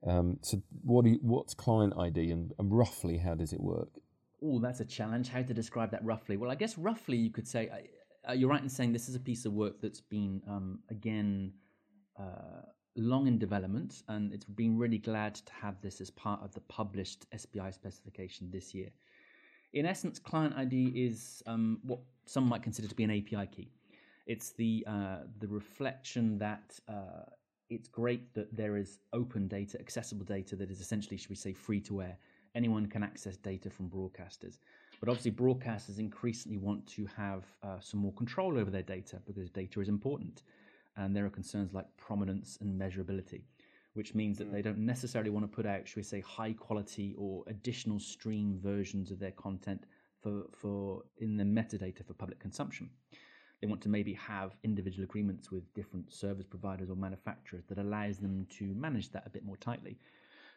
um, 0.06 0.38
so, 0.42 0.62
what 0.82 1.06
you, 1.06 1.18
what's 1.22 1.54
client 1.54 1.94
ID 1.98 2.30
and, 2.30 2.52
and, 2.58 2.76
roughly 2.76 3.16
how 3.18 3.34
does 3.34 3.52
it 3.52 3.60
work? 3.60 3.88
Oh, 4.42 4.58
that's 4.58 4.80
a 4.80 4.84
challenge. 4.84 5.28
How 5.28 5.42
to 5.42 5.54
describe 5.54 5.90
that 5.92 6.04
roughly? 6.04 6.36
Well, 6.36 6.50
I 6.50 6.54
guess 6.54 6.76
roughly 6.76 7.16
you 7.16 7.30
could 7.30 7.48
say 7.48 7.70
uh, 8.28 8.32
you're 8.32 8.50
right 8.50 8.62
in 8.62 8.68
saying 8.68 8.92
this 8.92 9.08
is 9.08 9.14
a 9.14 9.20
piece 9.20 9.46
of 9.46 9.52
work 9.52 9.80
that's 9.80 10.00
been 10.00 10.42
um, 10.48 10.80
again 10.90 11.52
uh, 12.18 12.62
long 12.96 13.26
in 13.26 13.38
development, 13.38 14.02
and 14.08 14.32
it's 14.32 14.44
been 14.44 14.76
really 14.78 14.98
glad 14.98 15.34
to 15.34 15.52
have 15.52 15.80
this 15.80 16.00
as 16.00 16.10
part 16.10 16.42
of 16.42 16.52
the 16.54 16.60
published 16.60 17.26
SPI 17.36 17.70
specification 17.70 18.50
this 18.50 18.74
year. 18.74 18.90
In 19.72 19.86
essence, 19.86 20.18
client 20.18 20.54
ID 20.56 20.92
is 20.94 21.42
um, 21.46 21.80
what 21.82 22.00
some 22.26 22.48
might 22.48 22.62
consider 22.62 22.88
to 22.88 22.94
be 22.94 23.04
an 23.04 23.10
API 23.10 23.46
key. 23.46 23.70
It's 24.26 24.52
the 24.52 24.84
uh, 24.86 25.18
the 25.38 25.48
reflection 25.48 26.38
that 26.38 26.78
uh, 26.88 27.24
it's 27.74 27.88
great 27.88 28.32
that 28.34 28.54
there 28.54 28.76
is 28.76 28.98
open 29.12 29.48
data, 29.48 29.78
accessible 29.80 30.24
data 30.24 30.56
that 30.56 30.70
is 30.70 30.80
essentially, 30.80 31.16
should 31.16 31.30
we 31.30 31.36
say, 31.36 31.52
free 31.52 31.80
to 31.80 32.02
air. 32.02 32.16
Anyone 32.54 32.86
can 32.86 33.02
access 33.02 33.36
data 33.36 33.68
from 33.68 33.90
broadcasters. 33.90 34.58
But 35.00 35.08
obviously, 35.08 35.32
broadcasters 35.32 35.98
increasingly 35.98 36.56
want 36.56 36.86
to 36.88 37.06
have 37.16 37.44
uh, 37.62 37.80
some 37.80 38.00
more 38.00 38.12
control 38.12 38.56
over 38.58 38.70
their 38.70 38.82
data 38.82 39.20
because 39.26 39.50
data 39.50 39.80
is 39.80 39.88
important. 39.88 40.42
And 40.96 41.14
there 41.14 41.26
are 41.26 41.30
concerns 41.30 41.74
like 41.74 41.86
prominence 41.96 42.56
and 42.60 42.80
measurability, 42.80 43.42
which 43.94 44.14
means 44.14 44.38
that 44.38 44.48
mm. 44.48 44.52
they 44.52 44.62
don't 44.62 44.78
necessarily 44.78 45.30
want 45.30 45.44
to 45.44 45.54
put 45.54 45.66
out, 45.66 45.88
should 45.88 45.96
we 45.96 46.04
say, 46.04 46.20
high 46.20 46.52
quality 46.52 47.14
or 47.18 47.42
additional 47.48 47.98
stream 47.98 48.58
versions 48.62 49.10
of 49.10 49.18
their 49.18 49.32
content 49.32 49.84
for, 50.22 50.44
for 50.52 51.02
in 51.18 51.36
the 51.36 51.44
metadata 51.44 52.06
for 52.06 52.14
public 52.14 52.38
consumption. 52.38 52.88
They 53.64 53.68
want 53.68 53.80
to 53.84 53.88
maybe 53.88 54.12
have 54.12 54.58
individual 54.62 55.04
agreements 55.04 55.50
with 55.50 55.72
different 55.72 56.12
service 56.12 56.44
providers 56.44 56.90
or 56.90 56.96
manufacturers 56.96 57.64
that 57.70 57.78
allows 57.78 58.18
them 58.18 58.46
to 58.58 58.66
manage 58.74 59.10
that 59.12 59.22
a 59.24 59.30
bit 59.30 59.42
more 59.42 59.56
tightly. 59.56 59.96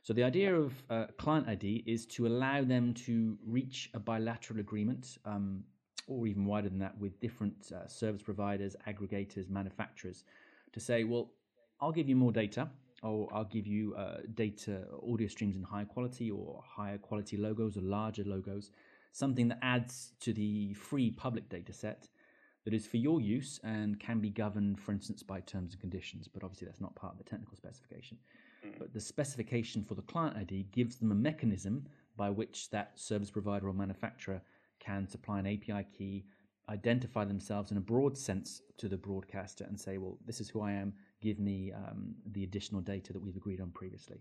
So 0.04 0.12
the 0.12 0.26
idea 0.26 0.54
of 0.54 0.74
uh, 0.90 1.06
client 1.18 1.48
ID 1.48 1.86
is 1.88 2.06
to 2.08 2.28
allow 2.28 2.66
them 2.66 2.94
to 3.06 3.38
reach 3.46 3.90
a 3.94 4.00
bilateral 4.02 4.60
agreement, 4.60 5.20
um, 5.24 5.64
or 6.10 6.28
even 6.28 6.44
wider 6.46 6.68
than 6.68 6.80
that, 6.80 7.00
with 7.00 7.18
different 7.22 7.72
uh, 7.72 7.88
service 7.88 8.22
providers, 8.22 8.76
aggregators, 8.86 9.50
manufacturers, 9.50 10.26
to 10.74 10.82
say, 10.82 11.06
well, 11.06 11.32
I'll 11.80 11.94
give 11.94 12.10
you 12.10 12.18
more 12.18 12.34
data, 12.34 12.68
or 13.04 13.30
I'll 13.34 13.46
give 13.46 13.66
you 13.66 13.96
uh, 13.96 14.18
data 14.34 14.84
audio 15.10 15.30
streams 15.30 15.56
in 15.56 15.64
higher 15.64 15.86
quality, 15.86 16.30
or 16.30 16.62
higher 16.68 16.98
quality 16.98 17.38
logos, 17.38 17.78
or 17.78 17.84
larger 17.84 18.26
logos, 18.26 18.72
something 19.14 19.48
that 19.48 19.60
adds 19.62 20.12
to 20.20 20.34
the 20.34 20.74
free 20.74 21.10
public 21.10 21.48
data 21.48 21.72
set 21.72 22.10
that 22.68 22.74
is 22.74 22.86
for 22.86 22.98
your 22.98 23.22
use 23.22 23.62
and 23.64 23.98
can 23.98 24.20
be 24.20 24.30
governed, 24.30 24.78
for 24.78 24.92
instance, 24.92 25.24
by 25.24 25.40
terms 25.40 25.72
and 25.72 25.80
conditions. 25.80 26.28
But 26.28 26.44
obviously, 26.44 26.66
that's 26.66 26.82
not 26.82 26.94
part 26.96 27.14
of 27.14 27.18
the 27.18 27.24
technical 27.24 27.56
specification. 27.56 28.18
Mm. 28.66 28.78
But 28.78 28.94
the 28.94 29.00
specification 29.00 29.86
for 29.86 29.96
the 29.96 30.02
client 30.02 30.36
ID 30.36 30.68
gives 30.74 30.98
them 30.98 31.14
a 31.14 31.16
mechanism 31.16 31.88
by 32.18 32.30
which 32.30 32.70
that 32.72 33.00
service 33.00 33.32
provider 33.32 33.70
or 33.70 33.74
manufacturer 33.74 34.42
can 34.82 35.08
supply 35.08 35.40
an 35.40 35.48
API 35.48 35.88
key, 35.98 36.26
identify 36.68 37.24
themselves 37.24 37.72
in 37.72 37.78
a 37.78 37.80
broad 37.80 38.18
sense 38.18 38.62
to 38.80 38.90
the 38.90 38.98
broadcaster, 38.98 39.64
and 39.64 39.80
say, 39.80 39.98
well, 39.98 40.18
this 40.26 40.42
is 40.42 40.50
who 40.50 40.60
I 40.60 40.74
am, 40.74 40.92
give 41.22 41.40
me 41.40 41.72
um, 41.72 42.16
the 42.34 42.44
additional 42.44 42.82
data 42.82 43.14
that 43.14 43.22
we've 43.22 43.38
agreed 43.38 43.62
on 43.62 43.72
previously. 43.72 44.20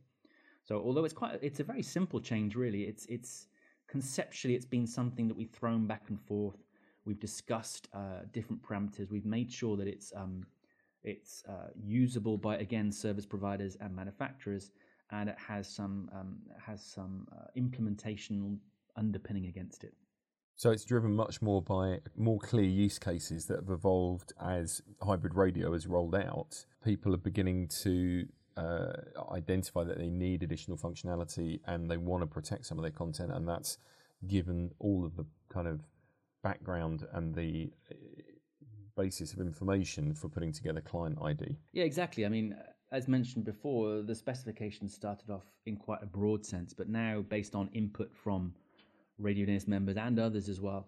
So 0.62 0.76
although 0.76 1.04
it's 1.04 1.12
quite, 1.12 1.40
it's 1.42 1.58
a 1.58 1.64
very 1.64 1.82
simple 1.82 2.20
change, 2.20 2.54
really. 2.54 2.84
It's 2.84 3.06
it's 3.06 3.48
conceptually, 3.88 4.54
it's 4.54 4.64
been 4.64 4.86
something 4.86 5.26
that 5.26 5.36
we've 5.36 5.50
thrown 5.50 5.88
back 5.88 6.04
and 6.10 6.20
forth 6.20 6.62
We've 7.06 7.20
discussed 7.20 7.88
uh, 7.94 8.24
different 8.32 8.62
parameters. 8.62 9.10
We've 9.10 9.24
made 9.24 9.50
sure 9.50 9.76
that 9.76 9.86
it's 9.86 10.12
um, 10.14 10.44
it's 11.04 11.44
uh, 11.48 11.68
usable 11.80 12.36
by 12.36 12.56
again 12.56 12.90
service 12.90 13.24
providers 13.24 13.76
and 13.80 13.94
manufacturers, 13.94 14.72
and 15.12 15.28
it 15.28 15.36
has 15.38 15.68
some 15.68 16.10
um, 16.12 16.38
has 16.60 16.84
some 16.84 17.28
uh, 17.32 17.46
implementation 17.54 18.58
underpinning 18.96 19.46
against 19.46 19.84
it. 19.84 19.94
So 20.56 20.70
it's 20.70 20.84
driven 20.84 21.14
much 21.14 21.42
more 21.42 21.62
by 21.62 22.00
more 22.16 22.38
clear 22.38 22.64
use 22.64 22.98
cases 22.98 23.44
that 23.46 23.56
have 23.60 23.70
evolved 23.70 24.32
as 24.40 24.80
hybrid 25.02 25.34
radio 25.34 25.72
has 25.74 25.86
rolled 25.86 26.14
out. 26.14 26.64
People 26.82 27.14
are 27.14 27.18
beginning 27.18 27.68
to 27.82 28.26
uh, 28.56 28.92
identify 29.32 29.84
that 29.84 29.98
they 29.98 30.08
need 30.08 30.42
additional 30.42 30.78
functionality 30.78 31.60
and 31.66 31.90
they 31.90 31.98
want 31.98 32.22
to 32.22 32.26
protect 32.26 32.64
some 32.64 32.78
of 32.78 32.82
their 32.82 32.90
content, 32.90 33.30
and 33.32 33.46
that's 33.46 33.78
given 34.26 34.70
all 34.78 35.04
of 35.04 35.14
the 35.16 35.26
kind 35.50 35.68
of 35.68 35.82
background 36.46 37.06
and 37.12 37.34
the 37.34 37.72
uh, 37.90 37.94
basis 38.96 39.32
of 39.32 39.40
information 39.40 40.14
for 40.14 40.28
putting 40.28 40.52
together 40.52 40.80
client 40.80 41.18
ID. 41.20 41.56
Yeah, 41.72 41.84
exactly. 41.84 42.24
I 42.24 42.28
mean, 42.28 42.56
as 42.92 43.08
mentioned 43.08 43.44
before, 43.44 44.02
the 44.02 44.14
specification 44.14 44.88
started 44.88 45.28
off 45.28 45.46
in 45.66 45.76
quite 45.76 46.02
a 46.02 46.06
broad 46.06 46.46
sense, 46.46 46.72
but 46.72 46.88
now, 46.88 47.22
based 47.28 47.54
on 47.56 47.68
input 47.72 48.14
from 48.14 48.54
Radio 49.18 49.44
DNS 49.46 49.66
members 49.66 49.96
and 49.96 50.20
others 50.20 50.48
as 50.48 50.60
well, 50.60 50.86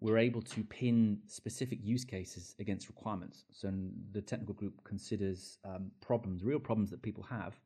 we're 0.00 0.18
able 0.18 0.42
to 0.42 0.62
pin 0.64 1.18
specific 1.26 1.78
use 1.82 2.04
cases 2.04 2.54
against 2.58 2.88
requirements. 2.88 3.44
So 3.52 3.72
the 4.12 4.20
technical 4.20 4.54
group 4.54 4.74
considers 4.84 5.58
um, 5.64 5.90
problems, 6.00 6.42
real 6.42 6.58
problems 6.58 6.90
that 6.90 7.02
people 7.02 7.24
have, 7.24 7.58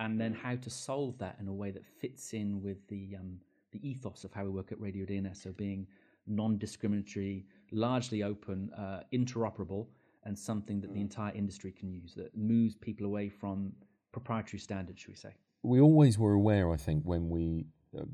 and 0.00 0.18
then 0.20 0.32
how 0.32 0.56
to 0.56 0.70
solve 0.70 1.18
that 1.18 1.36
in 1.38 1.48
a 1.48 1.52
way 1.52 1.70
that 1.70 1.84
fits 2.00 2.32
in 2.32 2.62
with 2.62 2.86
the 2.88 3.16
um, 3.20 3.38
the 3.72 3.88
ethos 3.88 4.24
of 4.24 4.32
how 4.32 4.44
we 4.44 4.50
work 4.50 4.70
at 4.70 4.80
Radio 4.80 5.04
DNS. 5.06 5.36
So 5.42 5.52
being 5.52 5.86
non-discriminatory, 6.26 7.46
largely 7.70 8.22
open, 8.22 8.70
uh, 8.76 9.00
interoperable, 9.12 9.86
and 10.24 10.38
something 10.38 10.80
that 10.80 10.92
the 10.92 10.98
mm. 10.98 11.02
entire 11.02 11.34
industry 11.34 11.72
can 11.72 11.90
use 11.90 12.14
that 12.14 12.36
moves 12.36 12.74
people 12.76 13.06
away 13.06 13.28
from 13.28 13.72
proprietary 14.12 14.60
standards, 14.60 15.00
should 15.00 15.10
we 15.10 15.16
say? 15.16 15.34
We 15.62 15.80
always 15.80 16.18
were 16.18 16.32
aware, 16.32 16.72
I 16.72 16.76
think, 16.76 17.02
when 17.04 17.28
we 17.28 17.66
uh, 17.98 18.04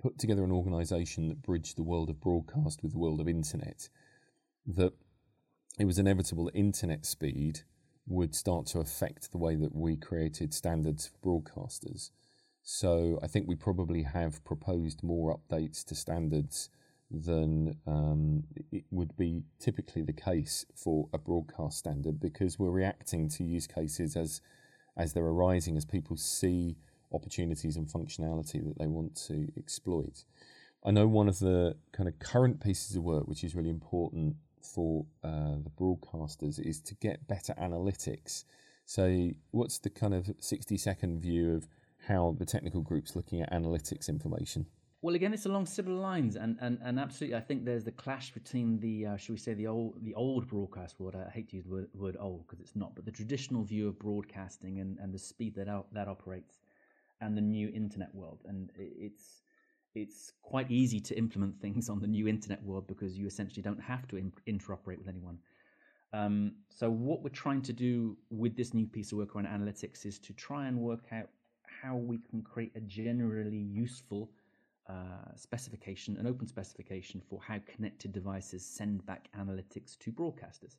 put 0.00 0.18
together 0.18 0.44
an 0.44 0.52
organisation 0.52 1.28
that 1.28 1.42
bridged 1.42 1.76
the 1.76 1.82
world 1.82 2.10
of 2.10 2.20
broadcast 2.20 2.82
with 2.82 2.92
the 2.92 2.98
world 2.98 3.20
of 3.20 3.28
internet, 3.28 3.88
that 4.66 4.92
it 5.78 5.84
was 5.84 5.98
inevitable 5.98 6.44
that 6.46 6.54
internet 6.54 7.04
speed 7.06 7.60
would 8.06 8.34
start 8.34 8.66
to 8.66 8.80
affect 8.80 9.30
the 9.30 9.38
way 9.38 9.54
that 9.54 9.74
we 9.74 9.96
created 9.96 10.54
standards 10.54 11.06
for 11.08 11.40
broadcasters. 11.40 12.10
So 12.62 13.18
I 13.22 13.26
think 13.26 13.46
we 13.46 13.54
probably 13.54 14.02
have 14.02 14.44
proposed 14.44 15.02
more 15.02 15.38
updates 15.38 15.84
to 15.86 15.94
standards 15.94 16.70
than 17.10 17.76
um, 17.86 18.44
it 18.70 18.84
would 18.90 19.16
be 19.16 19.42
typically 19.58 20.02
the 20.02 20.12
case 20.12 20.66
for 20.74 21.08
a 21.12 21.18
broadcast 21.18 21.78
standard 21.78 22.20
because 22.20 22.58
we're 22.58 22.70
reacting 22.70 23.28
to 23.30 23.44
use 23.44 23.66
cases 23.66 24.16
as 24.16 24.40
as 24.96 25.12
they're 25.12 25.24
arising 25.24 25.76
as 25.76 25.84
people 25.84 26.16
see 26.16 26.76
opportunities 27.12 27.76
and 27.76 27.86
functionality 27.86 28.64
that 28.64 28.76
they 28.78 28.86
want 28.86 29.14
to 29.14 29.48
exploit. 29.56 30.24
I 30.84 30.90
know 30.90 31.06
one 31.06 31.28
of 31.28 31.38
the 31.38 31.76
kind 31.92 32.08
of 32.08 32.18
current 32.18 32.60
pieces 32.60 32.96
of 32.96 33.04
work 33.04 33.26
which 33.26 33.44
is 33.44 33.54
really 33.54 33.70
important 33.70 34.36
for 34.60 35.06
uh, 35.24 35.56
the 35.62 35.70
broadcasters 35.78 36.58
is 36.60 36.80
to 36.80 36.94
get 36.96 37.26
better 37.26 37.54
analytics. 37.54 38.44
So, 38.84 39.30
what's 39.50 39.78
the 39.78 39.90
kind 39.90 40.14
of 40.14 40.30
60 40.40 40.76
second 40.76 41.20
view 41.20 41.54
of 41.54 41.68
how 42.06 42.36
the 42.38 42.46
technical 42.46 42.80
group's 42.80 43.16
looking 43.16 43.40
at 43.42 43.52
analytics 43.52 44.08
information? 44.08 44.66
Well, 45.00 45.14
again, 45.14 45.32
it's 45.32 45.46
along 45.46 45.66
similar 45.66 45.96
lines, 45.96 46.34
and, 46.34 46.56
and, 46.60 46.78
and 46.82 46.98
absolutely, 46.98 47.36
I 47.36 47.40
think 47.40 47.64
there's 47.64 47.84
the 47.84 47.92
clash 47.92 48.32
between 48.32 48.80
the, 48.80 49.06
uh, 49.06 49.16
should 49.16 49.32
we 49.32 49.38
say, 49.38 49.54
the 49.54 49.68
old 49.68 50.02
the 50.02 50.14
old 50.14 50.48
broadcast 50.48 50.98
world. 50.98 51.14
I 51.14 51.30
hate 51.30 51.50
to 51.50 51.56
use 51.56 51.66
the 51.66 51.70
word, 51.70 51.88
word 51.94 52.16
old 52.18 52.46
because 52.46 52.58
it's 52.58 52.74
not, 52.74 52.96
but 52.96 53.04
the 53.04 53.12
traditional 53.12 53.62
view 53.62 53.86
of 53.86 53.96
broadcasting 54.00 54.80
and, 54.80 54.98
and 54.98 55.14
the 55.14 55.18
speed 55.18 55.54
that 55.54 55.68
out, 55.68 55.86
that 55.94 56.08
operates, 56.08 56.58
and 57.20 57.36
the 57.36 57.40
new 57.40 57.68
internet 57.68 58.12
world. 58.12 58.42
And 58.48 58.70
it's 58.76 59.42
it's 59.94 60.32
quite 60.42 60.68
easy 60.68 60.98
to 60.98 61.16
implement 61.16 61.60
things 61.62 61.88
on 61.88 62.00
the 62.00 62.08
new 62.08 62.26
internet 62.26 62.60
world 62.64 62.88
because 62.88 63.16
you 63.16 63.28
essentially 63.28 63.62
don't 63.62 63.80
have 63.80 64.08
to 64.08 64.16
in, 64.16 64.32
interoperate 64.48 64.98
with 64.98 65.08
anyone. 65.08 65.38
Um, 66.12 66.52
so 66.70 66.90
what 66.90 67.22
we're 67.22 67.28
trying 67.30 67.62
to 67.62 67.72
do 67.72 68.16
with 68.30 68.56
this 68.56 68.74
new 68.74 68.86
piece 68.86 69.12
of 69.12 69.18
work 69.18 69.36
around 69.36 69.46
analytics 69.46 70.04
is 70.06 70.18
to 70.20 70.32
try 70.32 70.66
and 70.66 70.76
work 70.76 71.04
out 71.12 71.28
how 71.62 71.96
we 71.96 72.18
can 72.18 72.42
create 72.42 72.72
a 72.74 72.80
generally 72.80 73.58
useful 73.58 74.30
uh, 74.88 75.34
specification, 75.36 76.16
an 76.16 76.26
open 76.26 76.46
specification 76.46 77.20
for 77.28 77.40
how 77.46 77.58
connected 77.66 78.12
devices 78.12 78.64
send 78.64 79.04
back 79.04 79.28
analytics 79.38 79.98
to 79.98 80.10
broadcasters. 80.10 80.76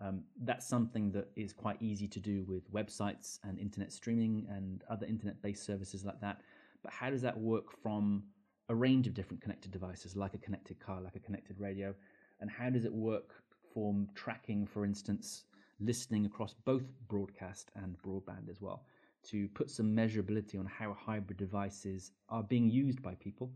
Um, 0.00 0.24
that's 0.42 0.68
something 0.68 1.10
that 1.12 1.28
is 1.36 1.52
quite 1.52 1.80
easy 1.80 2.06
to 2.08 2.20
do 2.20 2.44
with 2.46 2.70
websites 2.72 3.38
and 3.44 3.58
internet 3.58 3.92
streaming 3.92 4.46
and 4.50 4.84
other 4.90 5.06
internet 5.06 5.40
based 5.42 5.64
services 5.64 6.04
like 6.04 6.20
that. 6.20 6.40
But 6.82 6.92
how 6.92 7.08
does 7.10 7.22
that 7.22 7.38
work 7.38 7.72
from 7.82 8.24
a 8.68 8.74
range 8.74 9.06
of 9.06 9.14
different 9.14 9.42
connected 9.42 9.70
devices, 9.70 10.16
like 10.16 10.34
a 10.34 10.38
connected 10.38 10.78
car, 10.80 11.00
like 11.00 11.16
a 11.16 11.20
connected 11.20 11.58
radio? 11.58 11.94
And 12.40 12.50
how 12.50 12.68
does 12.68 12.84
it 12.84 12.92
work 12.92 13.42
for 13.72 13.94
tracking, 14.14 14.66
for 14.66 14.84
instance, 14.84 15.44
listening 15.80 16.26
across 16.26 16.52
both 16.52 16.84
broadcast 17.08 17.70
and 17.74 17.96
broadband 18.02 18.50
as 18.50 18.60
well? 18.60 18.84
To 19.30 19.48
put 19.48 19.70
some 19.70 19.94
measurability 19.94 20.58
on 20.58 20.66
how 20.66 20.96
hybrid 20.98 21.38
devices 21.38 22.12
are 22.28 22.42
being 22.42 22.68
used 22.68 23.02
by 23.02 23.14
people 23.14 23.50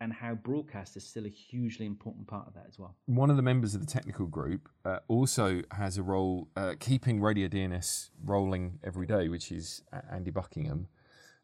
and 0.00 0.12
how 0.12 0.34
broadcast 0.34 0.96
is 0.96 1.06
still 1.06 1.24
a 1.24 1.30
hugely 1.30 1.86
important 1.86 2.26
part 2.26 2.46
of 2.46 2.54
that 2.54 2.66
as 2.68 2.78
well. 2.78 2.94
One 3.06 3.30
of 3.30 3.36
the 3.36 3.42
members 3.42 3.74
of 3.74 3.80
the 3.80 3.86
technical 3.86 4.26
group 4.26 4.68
uh, 4.84 4.98
also 5.08 5.62
has 5.72 5.96
a 5.96 6.02
role 6.02 6.48
uh, 6.56 6.74
keeping 6.78 7.20
Radio 7.20 7.48
DNS 7.48 8.10
rolling 8.24 8.80
every 8.82 9.06
day, 9.06 9.28
which 9.28 9.52
is 9.52 9.82
Andy 10.10 10.30
Buckingham. 10.30 10.88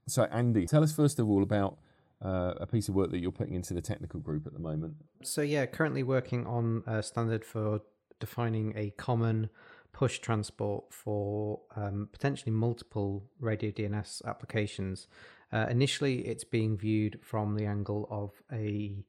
So, 0.07 0.25
Andy, 0.25 0.67
tell 0.67 0.83
us 0.83 0.93
first 0.93 1.19
of 1.19 1.29
all 1.29 1.43
about 1.43 1.79
uh, 2.23 2.55
a 2.59 2.67
piece 2.67 2.89
of 2.89 2.95
work 2.95 3.11
that 3.13 3.21
you're 3.21 3.33
putting 3.33 3.55
into 3.55 3.73
the 3.73 3.81
technical 3.81 4.21
group 4.21 4.47
at 4.47 4.53
the 4.53 4.59
moment. 4.59 4.95
So, 5.23 5.43
yeah, 5.43 5.67
currently 5.67 6.03
working 6.03 6.47
on 6.47 6.83
a 6.87 7.03
standard 7.03 7.45
for 7.45 7.81
defining 8.19 8.75
a 8.77 8.91
common 8.91 9.49
push 9.93 10.19
transport 10.19 10.93
for 10.93 11.61
um, 11.77 12.09
potentially 12.13 12.53
multiple 12.53 13.25
radio 13.39 13.71
DNS 13.71 14.25
applications. 14.27 15.07
Uh, 15.53 15.67
initially, 15.69 16.21
it's 16.21 16.45
being 16.45 16.77
viewed 16.77 17.19
from 17.23 17.57
the 17.57 17.67
angle 17.67 18.07
of 18.11 18.31
a 18.53 19.05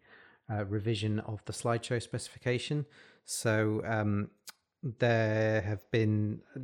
uh, 0.50 0.66
revision 0.66 1.20
of 1.20 1.44
the 1.46 1.54
slideshow 1.54 2.02
specification. 2.02 2.86
So 3.26 3.82
um, 3.86 4.30
there 4.84 5.62
have 5.62 5.90
been 5.92 6.42
uh, 6.56 6.60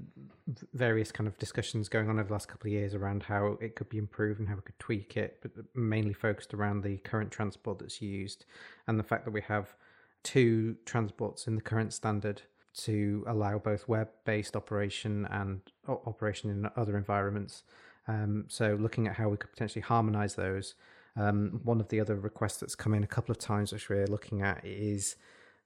various 0.74 1.12
kind 1.12 1.28
of 1.28 1.38
discussions 1.38 1.88
going 1.88 2.10
on 2.10 2.18
over 2.18 2.28
the 2.28 2.34
last 2.34 2.48
couple 2.48 2.68
of 2.68 2.74
years 2.74 2.96
around 2.96 3.24
how 3.24 3.58
it 3.62 3.76
could 3.76 3.90
be 3.90 3.98
improved 3.98 4.40
and 4.40 4.50
how 4.50 4.56
we 4.56 4.62
could 4.62 4.80
tweak 4.80 5.16
it, 5.16 5.40
but 5.42 5.52
mainly 5.76 6.14
focused 6.14 6.54
around 6.54 6.82
the 6.82 6.98
current 6.98 7.32
transport 7.32 7.80
that's 7.80 8.02
used 8.02 8.46
and 8.88 9.00
the 9.00 9.04
fact 9.04 9.26
that 9.26 9.32
we 9.32 9.42
have 9.42 9.76
two 10.24 10.76
transports 10.86 11.48
in 11.48 11.56
the 11.56 11.62
current 11.62 11.94
standard 11.94 12.42
to 12.86 13.24
allow 13.28 13.58
both 13.58 13.88
web-based 13.88 14.56
operation 14.56 15.28
and 15.32 15.62
operation 15.88 16.50
in 16.50 16.70
other 16.76 16.98
environments. 16.98 17.64
Um, 18.08 18.46
so 18.48 18.78
looking 18.80 19.08
at 19.08 19.16
how 19.16 19.30
we 19.30 19.38
could 19.38 19.52
potentially 19.52 19.82
harmonize 19.82 20.36
those. 20.36 20.76
Um, 21.16 21.62
one 21.64 21.80
of 21.80 21.90
the 21.90 22.00
other 22.00 22.16
requests 22.16 22.58
that's 22.58 22.76
come 22.76 22.94
in 22.94 23.04
a 23.04 23.08
couple 23.08 23.32
of 23.32 23.40
times, 23.40 23.74
which 23.74 23.90
we're 23.90 24.06
looking 24.06 24.42
at, 24.42 24.64
is 24.64 25.16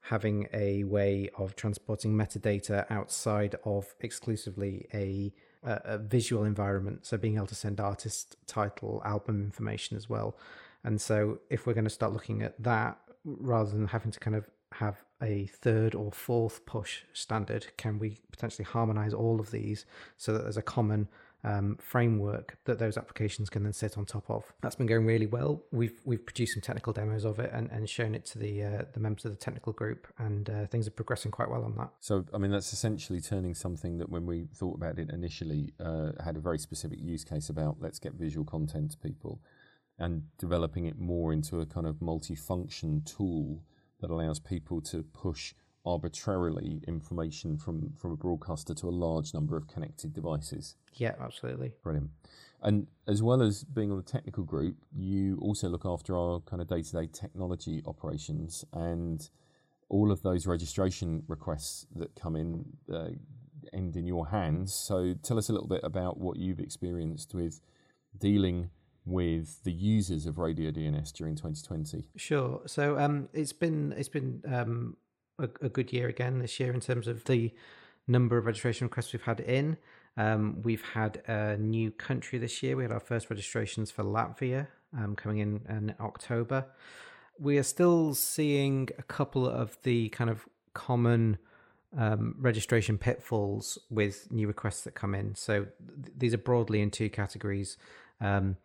having 0.06 0.48
a 0.52 0.84
way 0.84 1.30
of 1.38 1.54
transporting 1.54 2.12
metadata 2.14 2.90
outside 2.90 3.54
of 3.64 3.94
exclusively 4.00 4.86
a, 4.92 5.32
a, 5.62 5.80
a 5.84 5.98
visual 5.98 6.44
environment. 6.44 7.06
So 7.06 7.16
being 7.16 7.36
able 7.36 7.46
to 7.46 7.54
send 7.54 7.78
artist 7.78 8.36
title, 8.46 9.02
album 9.04 9.42
information 9.42 9.96
as 9.96 10.08
well. 10.08 10.36
And 10.82 11.00
so 11.00 11.38
if 11.50 11.66
we're 11.66 11.74
going 11.74 11.84
to 11.84 11.90
start 11.90 12.12
looking 12.12 12.42
at 12.42 12.60
that, 12.62 12.98
rather 13.24 13.70
than 13.70 13.86
having 13.86 14.10
to 14.10 14.18
kind 14.18 14.34
of 14.34 14.48
have 14.74 15.02
a 15.22 15.46
third 15.46 15.94
or 15.94 16.10
fourth 16.12 16.66
push 16.66 17.02
standard? 17.12 17.66
Can 17.76 17.98
we 17.98 18.18
potentially 18.30 18.64
harmonize 18.64 19.14
all 19.14 19.40
of 19.40 19.50
these 19.50 19.86
so 20.16 20.32
that 20.32 20.42
there's 20.42 20.56
a 20.56 20.62
common 20.62 21.08
um, 21.44 21.76
framework 21.80 22.56
that 22.64 22.78
those 22.78 22.96
applications 22.96 23.50
can 23.50 23.64
then 23.64 23.72
sit 23.72 23.98
on 23.98 24.04
top 24.04 24.30
of? 24.30 24.52
That's 24.62 24.76
been 24.76 24.86
going 24.86 25.06
really 25.06 25.26
well. 25.26 25.62
We've 25.72 26.00
we've 26.04 26.24
produced 26.24 26.54
some 26.54 26.60
technical 26.62 26.92
demos 26.92 27.24
of 27.24 27.38
it 27.38 27.50
and, 27.52 27.70
and 27.70 27.88
shown 27.88 28.14
it 28.14 28.24
to 28.26 28.38
the 28.38 28.62
uh, 28.62 28.82
the 28.92 29.00
members 29.00 29.24
of 29.24 29.32
the 29.32 29.38
technical 29.38 29.72
group, 29.72 30.06
and 30.18 30.48
uh, 30.48 30.66
things 30.66 30.86
are 30.86 30.92
progressing 30.92 31.30
quite 31.30 31.50
well 31.50 31.64
on 31.64 31.76
that. 31.76 31.90
So, 32.00 32.24
I 32.32 32.38
mean, 32.38 32.50
that's 32.50 32.72
essentially 32.72 33.20
turning 33.20 33.54
something 33.54 33.98
that 33.98 34.08
when 34.08 34.26
we 34.26 34.46
thought 34.54 34.76
about 34.76 34.98
it 34.98 35.10
initially 35.10 35.72
uh, 35.80 36.12
had 36.22 36.36
a 36.36 36.40
very 36.40 36.58
specific 36.58 36.98
use 37.00 37.24
case 37.24 37.48
about 37.48 37.76
let's 37.80 37.98
get 37.98 38.14
visual 38.14 38.44
content 38.44 38.92
to 38.92 38.98
people, 38.98 39.40
and 39.98 40.22
developing 40.38 40.86
it 40.86 40.98
more 40.98 41.32
into 41.32 41.60
a 41.60 41.66
kind 41.66 41.86
of 41.86 42.00
multi-function 42.00 43.02
tool 43.04 43.62
that 44.02 44.10
allows 44.10 44.38
people 44.38 44.82
to 44.82 45.02
push 45.02 45.54
arbitrarily 45.84 46.80
information 46.86 47.56
from, 47.56 47.92
from 47.96 48.12
a 48.12 48.16
broadcaster 48.16 48.74
to 48.74 48.88
a 48.88 48.90
large 48.90 49.34
number 49.34 49.56
of 49.56 49.66
connected 49.66 50.12
devices. 50.12 50.76
Yeah, 50.94 51.14
absolutely. 51.20 51.72
Brilliant. 51.82 52.10
And 52.62 52.86
as 53.08 53.22
well 53.22 53.42
as 53.42 53.64
being 53.64 53.90
on 53.90 53.96
the 53.96 54.04
technical 54.04 54.44
group, 54.44 54.76
you 54.94 55.38
also 55.40 55.68
look 55.68 55.84
after 55.84 56.16
our 56.16 56.40
kind 56.40 56.62
of 56.62 56.68
day 56.68 56.82
to 56.82 56.92
day 56.92 57.08
technology 57.12 57.82
operations 57.86 58.64
and 58.72 59.28
all 59.88 60.12
of 60.12 60.22
those 60.22 60.46
registration 60.46 61.24
requests 61.26 61.86
that 61.96 62.14
come 62.14 62.36
in 62.36 62.64
uh, 62.92 63.08
end 63.72 63.96
in 63.96 64.06
your 64.06 64.28
hands. 64.28 64.72
So 64.72 65.14
tell 65.22 65.38
us 65.38 65.48
a 65.48 65.52
little 65.52 65.68
bit 65.68 65.80
about 65.82 66.18
what 66.18 66.36
you've 66.36 66.60
experienced 66.60 67.34
with 67.34 67.60
dealing 68.16 68.70
with 69.04 69.62
the 69.64 69.72
users 69.72 70.26
of 70.26 70.38
Radio 70.38 70.70
DNS 70.70 71.12
during 71.12 71.34
2020? 71.34 72.08
Sure. 72.16 72.60
So 72.66 72.98
um, 72.98 73.28
it's 73.32 73.52
been 73.52 73.92
it's 73.96 74.08
been 74.08 74.42
um, 74.50 74.96
a, 75.38 75.48
a, 75.60 75.68
good 75.68 75.92
year 75.92 76.08
again 76.08 76.38
this 76.38 76.60
year 76.60 76.72
in 76.72 76.80
terms 76.80 77.08
of 77.08 77.24
the 77.24 77.52
number 78.06 78.38
of 78.38 78.46
registration 78.46 78.86
requests 78.86 79.12
we've 79.12 79.22
had 79.22 79.40
in. 79.40 79.76
Um, 80.16 80.60
we've 80.62 80.84
had 80.94 81.22
a 81.26 81.56
new 81.56 81.90
country 81.90 82.38
this 82.38 82.62
year. 82.62 82.76
We 82.76 82.84
had 82.84 82.92
our 82.92 83.00
first 83.00 83.30
registrations 83.30 83.90
for 83.90 84.04
Latvia 84.04 84.68
um, 84.96 85.16
coming 85.16 85.38
in 85.38 85.62
in 85.68 85.94
October. 86.00 86.66
We 87.38 87.58
are 87.58 87.62
still 87.62 88.14
seeing 88.14 88.88
a 88.98 89.02
couple 89.02 89.48
of 89.48 89.78
the 89.82 90.10
kind 90.10 90.30
of 90.30 90.46
common 90.74 91.38
um, 91.96 92.34
registration 92.38 92.98
pitfalls 92.98 93.78
with 93.90 94.30
new 94.30 94.46
requests 94.46 94.82
that 94.82 94.94
come 94.94 95.14
in. 95.14 95.34
So 95.34 95.64
th- 95.64 96.14
these 96.16 96.34
are 96.34 96.38
broadly 96.38 96.80
in 96.80 96.90
two 96.90 97.10
categories. 97.10 97.76
Um, 98.20 98.56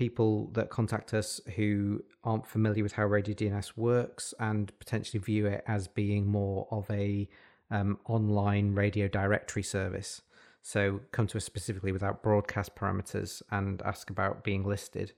people 0.00 0.48
that 0.54 0.70
contact 0.70 1.12
us 1.12 1.42
who 1.56 2.02
aren't 2.24 2.46
familiar 2.46 2.82
with 2.82 2.92
how 2.92 3.04
Radio 3.04 3.34
DNS 3.34 3.76
works 3.76 4.32
and 4.40 4.72
potentially 4.78 5.20
view 5.20 5.44
it 5.46 5.62
as 5.66 5.88
being 5.88 6.26
more 6.26 6.66
of 6.70 6.90
a 6.90 7.28
um, 7.70 7.98
online 8.06 8.74
radio 8.74 9.08
directory 9.08 9.62
service. 9.62 10.22
So 10.62 11.00
come 11.12 11.26
to 11.26 11.36
us 11.36 11.44
specifically 11.44 11.92
without 11.92 12.22
broadcast 12.22 12.74
parameters 12.74 13.42
and 13.50 13.82
ask 13.82 14.08
about 14.08 14.42
being 14.42 14.64
listed. 14.64 15.12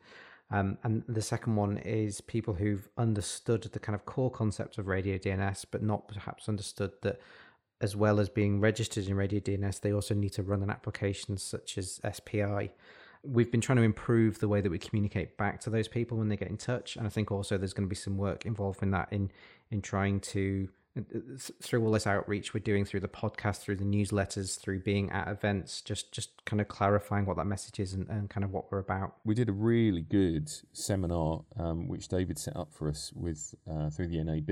Um, 0.50 0.78
and 0.82 1.04
the 1.06 1.22
second 1.22 1.54
one 1.54 1.76
is 1.78 2.20
people 2.20 2.54
who've 2.54 2.88
understood 2.98 3.62
the 3.62 3.78
kind 3.78 3.94
of 3.94 4.04
core 4.04 4.32
concept 4.32 4.78
of 4.78 4.88
radio 4.88 5.16
DNS, 5.16 5.64
but 5.70 5.84
not 5.84 6.08
perhaps 6.08 6.48
understood 6.48 6.90
that 7.02 7.20
as 7.80 7.94
well 7.94 8.18
as 8.18 8.28
being 8.28 8.58
registered 8.58 9.06
in 9.06 9.14
radio 9.14 9.38
DNS, 9.38 9.80
they 9.80 9.92
also 9.92 10.12
need 10.12 10.32
to 10.32 10.42
run 10.42 10.64
an 10.64 10.70
application 10.70 11.36
such 11.36 11.78
as 11.78 12.00
SPI 12.12 12.72
we've 13.24 13.50
been 13.50 13.60
trying 13.60 13.76
to 13.76 13.82
improve 13.82 14.40
the 14.40 14.48
way 14.48 14.60
that 14.60 14.70
we 14.70 14.78
communicate 14.78 15.36
back 15.36 15.60
to 15.60 15.70
those 15.70 15.88
people 15.88 16.18
when 16.18 16.28
they 16.28 16.36
get 16.36 16.48
in 16.48 16.56
touch 16.56 16.96
and 16.96 17.06
i 17.06 17.10
think 17.10 17.30
also 17.30 17.56
there's 17.56 17.72
going 17.72 17.86
to 17.86 17.90
be 17.90 17.96
some 17.96 18.16
work 18.16 18.44
involved 18.44 18.82
in 18.82 18.90
that 18.90 19.08
in 19.12 19.30
in 19.70 19.80
trying 19.80 20.20
to 20.20 20.68
through 21.62 21.82
all 21.82 21.92
this 21.92 22.06
outreach 22.06 22.52
we're 22.52 22.60
doing 22.60 22.84
through 22.84 23.00
the 23.00 23.08
podcast 23.08 23.60
through 23.60 23.76
the 23.76 23.84
newsletters 23.84 24.60
through 24.60 24.78
being 24.78 25.10
at 25.10 25.26
events 25.26 25.80
just 25.80 26.12
just 26.12 26.44
kind 26.44 26.60
of 26.60 26.68
clarifying 26.68 27.24
what 27.24 27.38
that 27.38 27.46
message 27.46 27.80
is 27.80 27.94
and, 27.94 28.06
and 28.10 28.28
kind 28.28 28.44
of 28.44 28.52
what 28.52 28.70
we're 28.70 28.78
about. 28.78 29.14
We 29.24 29.34
did 29.34 29.48
a 29.48 29.52
really 29.52 30.02
good 30.02 30.52
seminar 30.74 31.44
um, 31.58 31.88
which 31.88 32.08
david 32.08 32.38
set 32.38 32.54
up 32.56 32.74
for 32.74 32.90
us 32.90 33.10
with 33.14 33.54
uh, 33.70 33.88
through 33.88 34.08
the 34.08 34.22
nab 34.22 34.50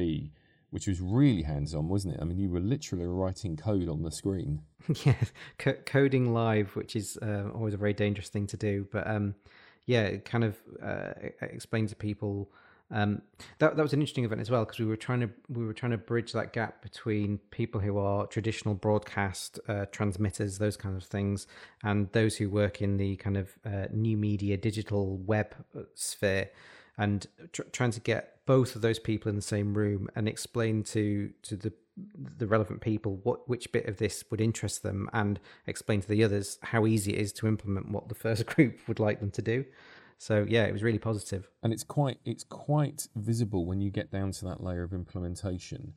which 0.70 0.87
was 0.87 1.00
really 1.00 1.42
hands 1.42 1.74
on, 1.74 1.88
wasn't 1.88 2.14
it? 2.14 2.20
I 2.20 2.24
mean, 2.24 2.38
you 2.38 2.48
were 2.48 2.61
literally 2.61 3.06
writing 3.06 3.56
code 3.56 3.88
on 3.88 4.02
the 4.02 4.11
screen. 4.11 4.62
yeah, 5.04 5.14
c- 5.62 5.72
coding 5.85 6.33
live, 6.33 6.74
which 6.76 6.96
is 6.96 7.18
uh, 7.22 7.48
always 7.54 7.74
a 7.74 7.76
very 7.76 7.92
dangerous 7.92 8.28
thing 8.28 8.46
to 8.48 8.56
do. 8.56 8.87
But 8.90 9.06
um, 9.06 9.35
yeah, 9.87 10.02
it 10.02 10.24
kind 10.24 10.44
of 10.44 10.56
uh, 10.83 11.12
explained 11.40 11.88
to 11.90 11.96
people. 11.96 12.50
Um, 12.92 13.22
that 13.59 13.76
that 13.76 13.83
was 13.83 13.92
an 13.92 14.00
interesting 14.00 14.24
event 14.24 14.40
as 14.40 14.50
well 14.50 14.64
because 14.64 14.80
we 14.80 14.85
were 14.85 14.96
trying 14.96 15.20
to 15.20 15.30
we 15.48 15.64
were 15.64 15.72
trying 15.72 15.92
to 15.92 15.98
bridge 15.98 16.33
that 16.33 16.52
gap 16.52 16.83
between 16.83 17.38
people 17.52 17.80
who 17.80 17.98
are 17.98 18.26
traditional 18.26 18.74
broadcast 18.74 19.61
uh, 19.68 19.87
transmitters, 19.92 20.59
those 20.59 20.76
kinds 20.76 21.04
of 21.04 21.09
things, 21.09 21.46
and 21.85 22.11
those 22.12 22.37
who 22.37 22.50
work 22.50 22.83
in 22.83 22.96
the 22.96 23.14
kind 23.16 23.37
of 23.37 23.50
uh, 23.64 23.87
new 23.92 24.16
media, 24.16 24.56
digital 24.56 25.18
web 25.18 25.54
uh, 25.76 25.83
sphere 25.94 26.50
and 26.98 27.26
tr- 27.53 27.62
trying 27.72 27.90
to 27.90 28.00
get 28.00 28.44
both 28.46 28.74
of 28.74 28.83
those 28.83 28.98
people 28.98 29.29
in 29.29 29.37
the 29.37 29.42
same 29.42 29.74
room 29.74 30.09
and 30.14 30.29
explain 30.29 30.83
to 30.83 31.33
to 31.42 31.57
the 31.57 31.72
the 32.37 32.46
relevant 32.46 32.81
people 32.81 33.20
what 33.22 33.48
which 33.48 33.70
bit 33.72 33.87
of 33.87 33.98
this 33.98 34.24
would 34.31 34.40
interest 34.40 34.83
them 34.83 35.09
and 35.12 35.38
explain 35.66 36.00
to 36.00 36.09
the 36.09 36.24
others 36.24 36.59
how 36.62 36.87
easy 36.87 37.12
it 37.12 37.18
is 37.18 37.33
to 37.33 37.46
implement 37.46 37.90
what 37.90 38.09
the 38.09 38.14
first 38.14 38.46
group 38.53 38.79
would 38.88 38.98
like 38.98 39.20
them 39.20 39.31
to 39.31 39.42
do 39.42 39.64
so 40.18 40.46
yeah 40.48 40.64
it 40.64 40.72
was 40.72 40.83
really 40.83 40.98
positive. 40.98 41.48
and 41.62 41.72
it's 41.72 41.85
quite 41.85 42.18
it's 42.24 42.44
quite 42.44 43.07
visible 43.16 43.64
when 43.66 43.81
you 43.81 43.90
get 43.90 44.11
down 44.11 44.31
to 44.31 44.44
that 44.44 44.62
layer 44.62 44.83
of 44.83 44.92
implementation 44.92 45.92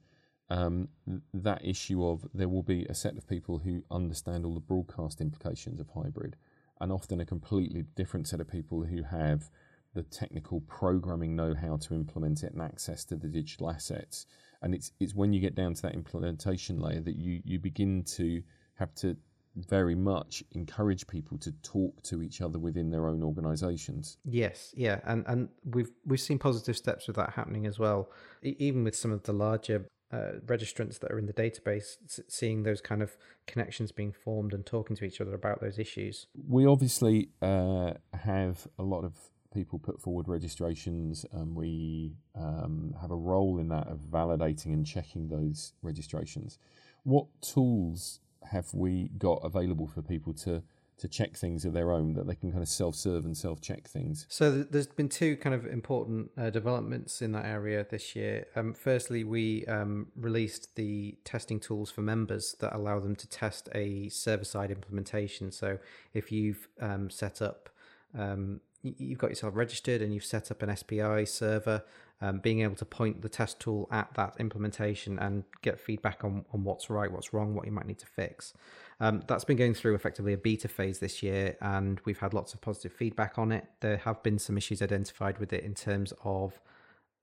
um, 0.49 0.89
that 1.33 1.65
issue 1.65 2.05
of 2.05 2.27
there 2.33 2.49
will 2.49 2.63
be 2.63 2.85
a 2.85 2.93
set 2.93 3.17
of 3.17 3.27
people 3.27 3.59
who 3.59 3.83
understand 3.89 4.45
all 4.45 4.53
the 4.53 4.59
broadcast 4.59 5.21
implications 5.21 5.79
of 5.79 5.89
hybrid 5.95 6.35
and 6.81 6.91
often 6.91 7.19
a 7.21 7.25
completely 7.25 7.85
different 7.95 8.27
set 8.27 8.41
of 8.41 8.47
people 8.47 8.83
who 8.83 9.03
have 9.03 9.49
the 9.93 10.03
technical 10.03 10.61
programming 10.61 11.35
know 11.35 11.53
how 11.53 11.77
to 11.77 11.93
implement 11.93 12.43
it 12.43 12.53
and 12.53 12.61
access 12.61 13.03
to 13.05 13.15
the 13.15 13.27
digital 13.27 13.69
assets. 13.69 14.25
And 14.61 14.73
it's 14.73 14.91
it's 14.99 15.13
when 15.13 15.33
you 15.33 15.41
get 15.41 15.55
down 15.55 15.73
to 15.73 15.81
that 15.83 15.93
implementation 15.93 16.79
layer 16.79 17.01
that 17.01 17.15
you 17.15 17.41
you 17.43 17.59
begin 17.59 18.03
to 18.15 18.41
have 18.75 18.93
to 18.95 19.17
very 19.55 19.93
much 19.93 20.43
encourage 20.53 21.05
people 21.05 21.37
to 21.37 21.51
talk 21.61 22.01
to 22.03 22.23
each 22.23 22.41
other 22.41 22.57
within 22.57 22.89
their 22.89 23.07
own 23.07 23.21
organizations. 23.21 24.17
Yes, 24.25 24.73
yeah, 24.75 24.99
and 25.05 25.23
and 25.27 25.49
we've 25.63 25.91
we've 26.05 26.19
seen 26.19 26.39
positive 26.39 26.75
steps 26.75 27.07
with 27.07 27.17
that 27.17 27.31
happening 27.31 27.67
as 27.67 27.77
well. 27.77 28.09
even 28.41 28.83
with 28.83 28.95
some 28.95 29.11
of 29.11 29.23
the 29.23 29.33
larger 29.33 29.85
uh, 30.11 30.39
registrants 30.45 30.99
that 30.99 31.11
are 31.11 31.19
in 31.19 31.25
the 31.25 31.33
database, 31.33 31.97
seeing 32.27 32.63
those 32.63 32.81
kind 32.81 33.01
of 33.01 33.17
connections 33.47 33.91
being 33.91 34.11
formed 34.11 34.53
and 34.53 34.65
talking 34.65 34.95
to 34.95 35.05
each 35.05 35.19
other 35.19 35.33
about 35.33 35.59
those 35.59 35.79
issues. 35.79 36.27
We 36.47 36.65
obviously 36.65 37.29
uh, 37.41 37.93
have 38.13 38.67
a 38.77 38.83
lot 38.83 39.03
of 39.05 39.13
people 39.53 39.79
put 39.79 40.01
forward 40.01 40.27
registrations, 40.27 41.25
and 41.31 41.55
we 41.55 42.13
um, 42.35 42.95
have 43.01 43.11
a 43.11 43.15
role 43.15 43.59
in 43.59 43.67
that 43.69 43.87
of 43.87 43.99
validating 43.99 44.73
and 44.73 44.85
checking 44.85 45.29
those 45.29 45.73
registrations. 45.81 46.57
What 47.03 47.27
tools 47.41 48.19
have 48.51 48.73
we 48.73 49.09
got 49.17 49.39
available 49.43 49.87
for 49.87 50.01
people 50.01 50.33
to 50.33 50.63
to 50.95 51.07
check 51.07 51.35
things 51.35 51.65
of 51.65 51.73
their 51.73 51.91
own 51.91 52.13
that 52.13 52.27
they 52.27 52.35
can 52.35 52.51
kind 52.51 52.61
of 52.61 52.69
self-serve 52.69 53.25
and 53.25 53.35
self-check 53.35 53.87
things? 53.87 54.25
So 54.29 54.51
there's 54.51 54.87
been 54.87 55.09
two 55.09 55.35
kind 55.37 55.55
of 55.55 55.65
important 55.65 56.29
uh, 56.37 56.51
developments 56.51 57.21
in 57.21 57.31
that 57.31 57.45
area 57.45 57.85
this 57.89 58.15
year. 58.15 58.45
Um, 58.55 58.73
firstly 58.73 59.23
we 59.23 59.65
um, 59.65 60.07
released 60.15 60.75
the 60.75 61.17
testing 61.25 61.59
tools 61.59 61.89
for 61.89 62.01
members 62.01 62.55
that 62.59 62.75
allow 62.75 62.99
them 62.99 63.15
to 63.17 63.27
test 63.27 63.69
a 63.73 64.07
server-side 64.09 64.69
implementation. 64.69 65.51
So 65.51 65.79
if 66.13 66.31
you've 66.31 66.69
um, 66.79 67.09
set 67.09 67.41
up 67.41 67.69
um, 68.17 68.61
you've 68.83 69.17
got 69.17 69.29
yourself 69.29 69.55
registered 69.55 70.01
and 70.01 70.13
you've 70.13 70.25
set 70.25 70.51
up 70.51 70.61
an 70.61 70.75
SPI 70.75 71.25
server, 71.25 71.83
um, 72.21 72.39
being 72.39 72.61
able 72.61 72.75
to 72.75 72.85
point 72.85 73.21
the 73.21 73.29
test 73.29 73.59
tool 73.59 73.87
at 73.91 74.13
that 74.15 74.35
implementation 74.39 75.17
and 75.19 75.45
get 75.61 75.79
feedback 75.79 76.23
on, 76.23 76.45
on 76.53 76.63
what's 76.63 76.89
right, 76.89 77.11
what's 77.11 77.33
wrong, 77.33 77.55
what 77.55 77.65
you 77.65 77.71
might 77.71 77.87
need 77.87 77.99
to 77.99 78.05
fix. 78.05 78.53
Um, 78.99 79.23
that's 79.27 79.45
been 79.45 79.57
going 79.57 79.73
through 79.73 79.95
effectively 79.95 80.33
a 80.33 80.37
beta 80.37 80.67
phase 80.67 80.99
this 80.99 81.23
year, 81.23 81.57
and 81.61 81.99
we've 82.05 82.19
had 82.19 82.33
lots 82.33 82.53
of 82.53 82.61
positive 82.61 82.93
feedback 82.93 83.37
on 83.37 83.51
it. 83.51 83.65
There 83.79 83.97
have 83.97 84.21
been 84.21 84.37
some 84.37 84.57
issues 84.57 84.81
identified 84.81 85.39
with 85.39 85.53
it 85.53 85.63
in 85.63 85.73
terms 85.73 86.13
of 86.23 86.59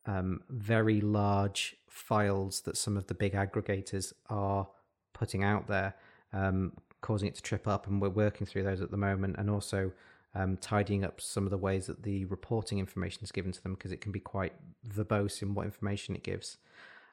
um, 0.06 0.42
very 0.48 1.00
large 1.00 1.76
files 1.88 2.62
that 2.62 2.76
some 2.76 2.96
of 2.96 3.06
the 3.06 3.14
big 3.14 3.34
aggregators 3.34 4.12
are 4.28 4.66
putting 5.12 5.44
out 5.44 5.68
there, 5.68 5.94
um, 6.32 6.72
causing 7.00 7.28
it 7.28 7.34
to 7.36 7.42
trip 7.42 7.68
up, 7.68 7.86
and 7.86 8.00
we're 8.00 8.08
working 8.08 8.46
through 8.46 8.62
those 8.62 8.80
at 8.80 8.90
the 8.90 8.96
moment, 8.96 9.36
and 9.38 9.50
also 9.50 9.92
um, 10.34 10.56
tidying 10.56 11.04
up 11.04 11.20
some 11.20 11.44
of 11.44 11.50
the 11.50 11.58
ways 11.58 11.86
that 11.86 12.02
the 12.02 12.24
reporting 12.26 12.78
information 12.78 13.22
is 13.22 13.32
given 13.32 13.52
to 13.52 13.62
them 13.62 13.74
because 13.74 13.92
it 13.92 14.00
can 14.00 14.12
be 14.12 14.20
quite 14.20 14.52
verbose 14.88 15.42
in 15.42 15.54
what 15.54 15.66
information 15.66 16.14
it 16.14 16.22
gives. 16.22 16.58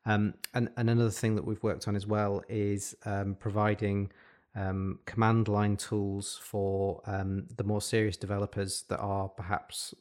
Um, 0.05 0.35
and, 0.53 0.69
and 0.77 0.89
another 0.89 1.09
thing 1.09 1.35
that 1.35 1.45
we've 1.45 1.61
worked 1.63 1.87
on 1.87 1.95
as 1.95 2.07
well 2.07 2.43
is 2.47 2.95
um, 3.05 3.35
providing 3.39 4.11
um, 4.55 4.99
command 5.05 5.47
line 5.47 5.77
tools 5.77 6.39
for 6.41 7.01
um, 7.05 7.45
the 7.55 7.63
more 7.63 7.81
serious 7.81 8.17
developers 8.17 8.83
that 8.89 8.99
are 8.99 9.29
perhaps 9.29 9.93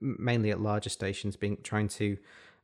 mainly 0.00 0.50
at 0.50 0.60
larger 0.60 0.90
stations, 0.90 1.36
being 1.36 1.58
trying 1.62 1.88
to 1.88 2.16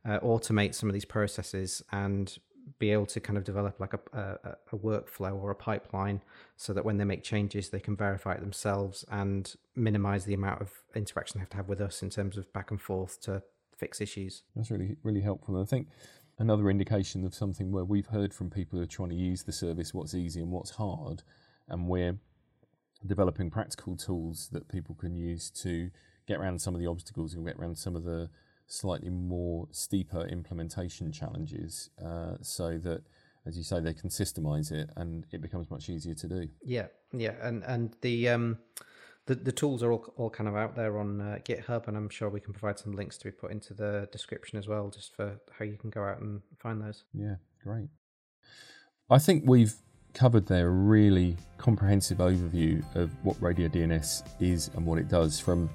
uh, 0.05 0.19
automate 0.19 0.75
some 0.75 0.89
of 0.89 0.93
these 0.93 1.05
processes 1.05 1.81
and 1.91 2.37
be 2.79 2.91
able 2.91 3.05
to 3.05 3.19
kind 3.19 3.37
of 3.37 3.43
develop 3.43 3.79
like 3.79 3.93
a, 3.93 3.99
a, 4.13 4.75
a, 4.75 4.77
workflow 4.77 5.35
or 5.35 5.51
a 5.51 5.55
pipeline 5.55 6.21
so 6.55 6.73
that 6.73 6.85
when 6.85 6.97
they 6.97 7.03
make 7.03 7.23
changes 7.23 7.69
they 7.69 7.79
can 7.79 7.95
verify 7.95 8.33
it 8.33 8.39
themselves 8.39 9.03
and 9.11 9.55
minimize 9.75 10.25
the 10.25 10.33
amount 10.33 10.61
of 10.61 10.71
interaction 10.95 11.37
they 11.37 11.41
have 11.41 11.49
to 11.49 11.57
have 11.57 11.67
with 11.67 11.81
us 11.81 12.01
in 12.01 12.09
terms 12.09 12.37
of 12.37 12.51
back 12.53 12.71
and 12.71 12.81
forth 12.81 13.19
to 13.21 13.43
fix 13.75 13.99
issues. 13.99 14.43
That's 14.55 14.71
really 14.71 14.95
really 15.03 15.21
helpful. 15.21 15.55
And 15.55 15.63
i 15.63 15.67
think 15.67 15.87
another 16.39 16.69
indication 16.69 17.25
of 17.25 17.35
something 17.35 17.71
where 17.71 17.85
we've 17.85 18.07
heard 18.07 18.33
from 18.33 18.49
people 18.49 18.77
who 18.79 18.83
are 18.83 18.87
trying 18.87 19.09
to 19.09 19.15
use 19.15 19.43
the 19.43 19.51
service 19.51 19.93
what's 19.93 20.15
easy 20.15 20.39
and 20.39 20.51
what's 20.51 20.71
hard 20.71 21.23
and 21.67 21.87
we're 21.87 22.17
developing 23.05 23.49
practical 23.49 23.95
tools 23.95 24.49
that 24.51 24.67
people 24.67 24.95
can 24.95 25.15
use 25.15 25.49
to 25.49 25.91
get 26.27 26.39
around 26.39 26.59
some 26.59 26.73
of 26.73 26.79
the 26.79 26.87
obstacles 26.87 27.33
and 27.33 27.45
get 27.45 27.57
around 27.57 27.77
some 27.77 27.95
of 27.95 28.03
the 28.03 28.29
slightly 28.67 29.09
more 29.09 29.67
steeper 29.71 30.25
implementation 30.25 31.11
challenges 31.11 31.89
uh, 32.03 32.35
so 32.41 32.77
that 32.77 33.03
as 33.45 33.57
you 33.57 33.63
say 33.63 33.79
they 33.79 33.93
can 33.93 34.09
systemize 34.09 34.71
it 34.71 34.89
and 34.95 35.25
it 35.31 35.41
becomes 35.41 35.69
much 35.69 35.89
easier 35.89 36.15
to 36.15 36.27
do. 36.27 36.47
Yeah 36.63 36.87
yeah 37.11 37.33
and 37.41 37.63
and 37.63 37.95
the 38.01 38.29
um 38.29 38.57
the, 39.25 39.35
the 39.35 39.51
tools 39.53 39.83
are 39.83 39.91
all, 39.91 40.13
all 40.17 40.29
kind 40.29 40.49
of 40.49 40.55
out 40.55 40.75
there 40.75 40.97
on 40.99 41.21
uh, 41.21 41.37
github 41.45 41.87
and 41.87 41.95
i'm 41.95 42.09
sure 42.09 42.29
we 42.29 42.41
can 42.41 42.51
provide 42.51 42.77
some 42.77 42.91
links 42.93 43.17
to 43.17 43.25
be 43.25 43.31
put 43.31 43.51
into 43.51 43.73
the 43.73 44.09
description 44.11 44.59
as 44.59 44.67
well 44.67 44.89
just 44.89 45.15
for 45.15 45.39
how 45.57 45.63
you 45.63 45.77
can 45.77 45.89
go 45.89 46.03
out 46.03 46.19
and 46.19 46.41
find 46.59 46.81
those. 46.81 47.03
Yeah 47.13 47.35
great. 47.63 47.87
I 49.09 49.19
think 49.19 49.43
we've 49.45 49.73
covered 50.13 50.45
there 50.47 50.67
a 50.67 50.71
really 50.71 51.35
comprehensive 51.57 52.19
overview 52.19 52.83
of 52.95 53.09
what 53.23 53.41
radio 53.41 53.67
dns 53.67 54.23
is 54.39 54.69
and 54.75 54.85
what 54.85 54.99
it 54.99 55.07
does 55.07 55.39
from 55.39 55.69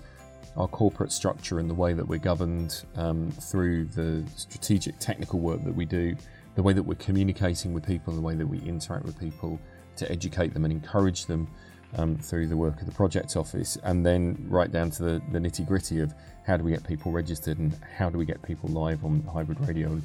our 0.58 0.68
corporate 0.68 1.12
structure 1.12 1.60
and 1.60 1.70
the 1.70 1.74
way 1.74 1.94
that 1.94 2.06
we're 2.06 2.18
governed 2.18 2.84
um, 2.96 3.30
through 3.40 3.84
the 3.86 4.24
strategic 4.36 4.98
technical 4.98 5.38
work 5.38 5.64
that 5.64 5.74
we 5.74 5.86
do, 5.86 6.14
the 6.56 6.62
way 6.62 6.72
that 6.72 6.82
we're 6.82 6.96
communicating 6.96 7.72
with 7.72 7.86
people, 7.86 8.12
the 8.12 8.20
way 8.20 8.34
that 8.34 8.46
we 8.46 8.58
interact 8.60 9.04
with 9.04 9.18
people 9.18 9.58
to 9.96 10.10
educate 10.10 10.52
them 10.52 10.64
and 10.64 10.72
encourage 10.72 11.26
them 11.26 11.48
um, 11.96 12.16
through 12.16 12.48
the 12.48 12.56
work 12.56 12.80
of 12.80 12.86
the 12.86 12.92
project 12.92 13.36
office, 13.36 13.78
and 13.84 14.04
then 14.04 14.36
right 14.48 14.70
down 14.70 14.90
to 14.90 15.02
the, 15.02 15.22
the 15.32 15.38
nitty 15.38 15.66
gritty 15.66 16.00
of 16.00 16.12
how 16.44 16.56
do 16.56 16.64
we 16.64 16.72
get 16.72 16.84
people 16.84 17.12
registered 17.12 17.58
and 17.58 17.78
how 17.96 18.10
do 18.10 18.18
we 18.18 18.24
get 18.26 18.42
people 18.42 18.68
live 18.68 19.04
on 19.04 19.22
hybrid 19.32 19.60
radio. 19.66 19.88
And 19.88 20.02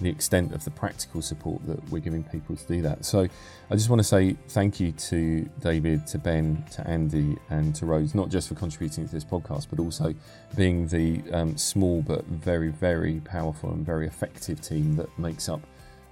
the 0.00 0.08
extent 0.08 0.52
of 0.52 0.64
the 0.64 0.70
practical 0.70 1.22
support 1.22 1.64
that 1.66 1.88
we're 1.90 2.00
giving 2.00 2.24
people 2.24 2.56
to 2.56 2.66
do 2.66 2.82
that. 2.82 3.04
So 3.04 3.28
I 3.70 3.74
just 3.74 3.88
want 3.88 4.00
to 4.00 4.04
say 4.04 4.36
thank 4.48 4.80
you 4.80 4.92
to 4.92 5.48
David, 5.60 6.06
to 6.08 6.18
Ben, 6.18 6.64
to 6.72 6.86
Andy, 6.86 7.36
and 7.50 7.74
to 7.76 7.86
Rose, 7.86 8.14
not 8.14 8.28
just 8.28 8.48
for 8.48 8.54
contributing 8.54 9.06
to 9.06 9.12
this 9.12 9.24
podcast, 9.24 9.68
but 9.70 9.78
also 9.78 10.14
being 10.56 10.88
the 10.88 11.22
um, 11.32 11.56
small 11.56 12.02
but 12.02 12.24
very, 12.26 12.68
very 12.68 13.20
powerful 13.20 13.70
and 13.70 13.86
very 13.86 14.06
effective 14.06 14.60
team 14.60 14.96
that 14.96 15.16
makes 15.18 15.48
up 15.48 15.60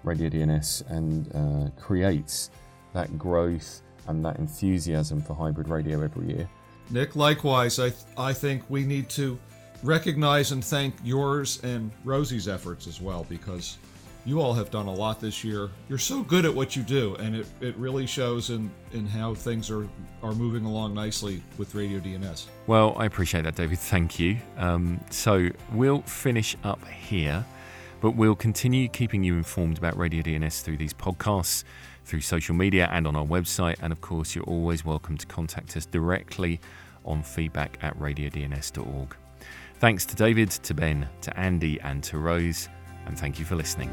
Radio 0.05 0.29
DNS 0.29 0.90
and 0.90 1.35
uh, 1.35 1.81
creates 1.81 2.51
that 2.92 3.18
growth 3.18 3.83
and 4.09 4.25
that 4.25 4.38
enthusiasm 4.38 5.23
for 5.23 5.35
hybrid 5.35 5.68
radio 5.68 6.03
every 6.03 6.29
year. 6.29 6.49
Nick, 6.90 7.16
likewise, 7.16 7.79
I, 7.79 7.90
th- 7.90 8.03
I 8.18 8.33
think 8.33 8.68
we 8.68 8.85
need 8.85 9.09
to 9.11 9.38
recognize 9.83 10.53
and 10.53 10.64
thank 10.64 10.95
yours 11.05 11.61
and 11.62 11.90
Rosie's 12.05 12.49
efforts 12.49 12.87
as 12.87 13.01
well 13.01 13.27
because 13.29 13.79
you 14.25 14.40
all 14.40 14.55
have 14.55 14.71
done 14.71 14.87
a 14.87 14.92
lot 14.92 15.21
this 15.21 15.42
year. 15.42 15.71
You're 15.88 15.99
so 15.99 16.23
good 16.23 16.45
at 16.45 16.55
what 16.55 16.77
you 16.77 16.83
do, 16.83 17.16
and 17.16 17.35
it, 17.35 17.47
it 17.61 17.77
really 17.77 18.07
shows 18.07 18.51
in, 18.51 18.71
in 18.92 19.07
how 19.07 19.35
things 19.35 19.71
are, 19.71 19.88
are 20.23 20.33
moving 20.33 20.64
along 20.64 20.95
nicely 20.95 21.42
with 21.59 21.75
Radio 21.75 21.99
DNS. 21.99 22.47
Well, 22.66 22.95
I 22.97 23.07
appreciate 23.07 23.42
that, 23.42 23.57
David. 23.57 23.79
Thank 23.79 24.21
you. 24.21 24.38
Um, 24.59 25.01
so 25.11 25.49
we'll 25.73 26.03
finish 26.03 26.57
up 26.62 26.87
here, 26.87 27.45
but 28.01 28.12
we'll 28.12 28.37
continue 28.37 28.88
keeping 28.88 29.25
you 29.25 29.37
informed 29.37 29.79
about 29.79 29.97
Radio 29.97 30.23
DNS 30.23 30.62
through 30.62 30.77
these 30.77 30.95
podcasts, 30.95 31.64
through 32.05 32.21
social 32.21 32.55
media, 32.55 32.88
and 32.92 33.09
on 33.09 33.16
our 33.16 33.27
website. 33.27 33.77
And 33.83 33.92
of 33.92 34.01
course, 34.01 34.37
you're 34.37 34.45
always 34.45 34.85
welcome 34.85 35.16
to 35.18 35.27
contact 35.27 35.77
us 35.77 35.85
directly 35.85 36.61
on 37.05 37.25
feedback 37.25 37.77
at 37.83 37.99
radiodns.org. 37.99 39.16
Thanks 39.83 40.07
to 40.07 40.14
David, 40.14 40.49
to 40.49 40.75
Ben, 40.75 41.09
to 41.23 41.37
Andy, 41.37 41.81
and 41.81 42.05
to 42.05 42.16
Rose, 42.16 42.68
and 43.05 43.18
thank 43.18 43.40
you 43.40 43.45
for 43.45 43.57
listening. 43.57 43.90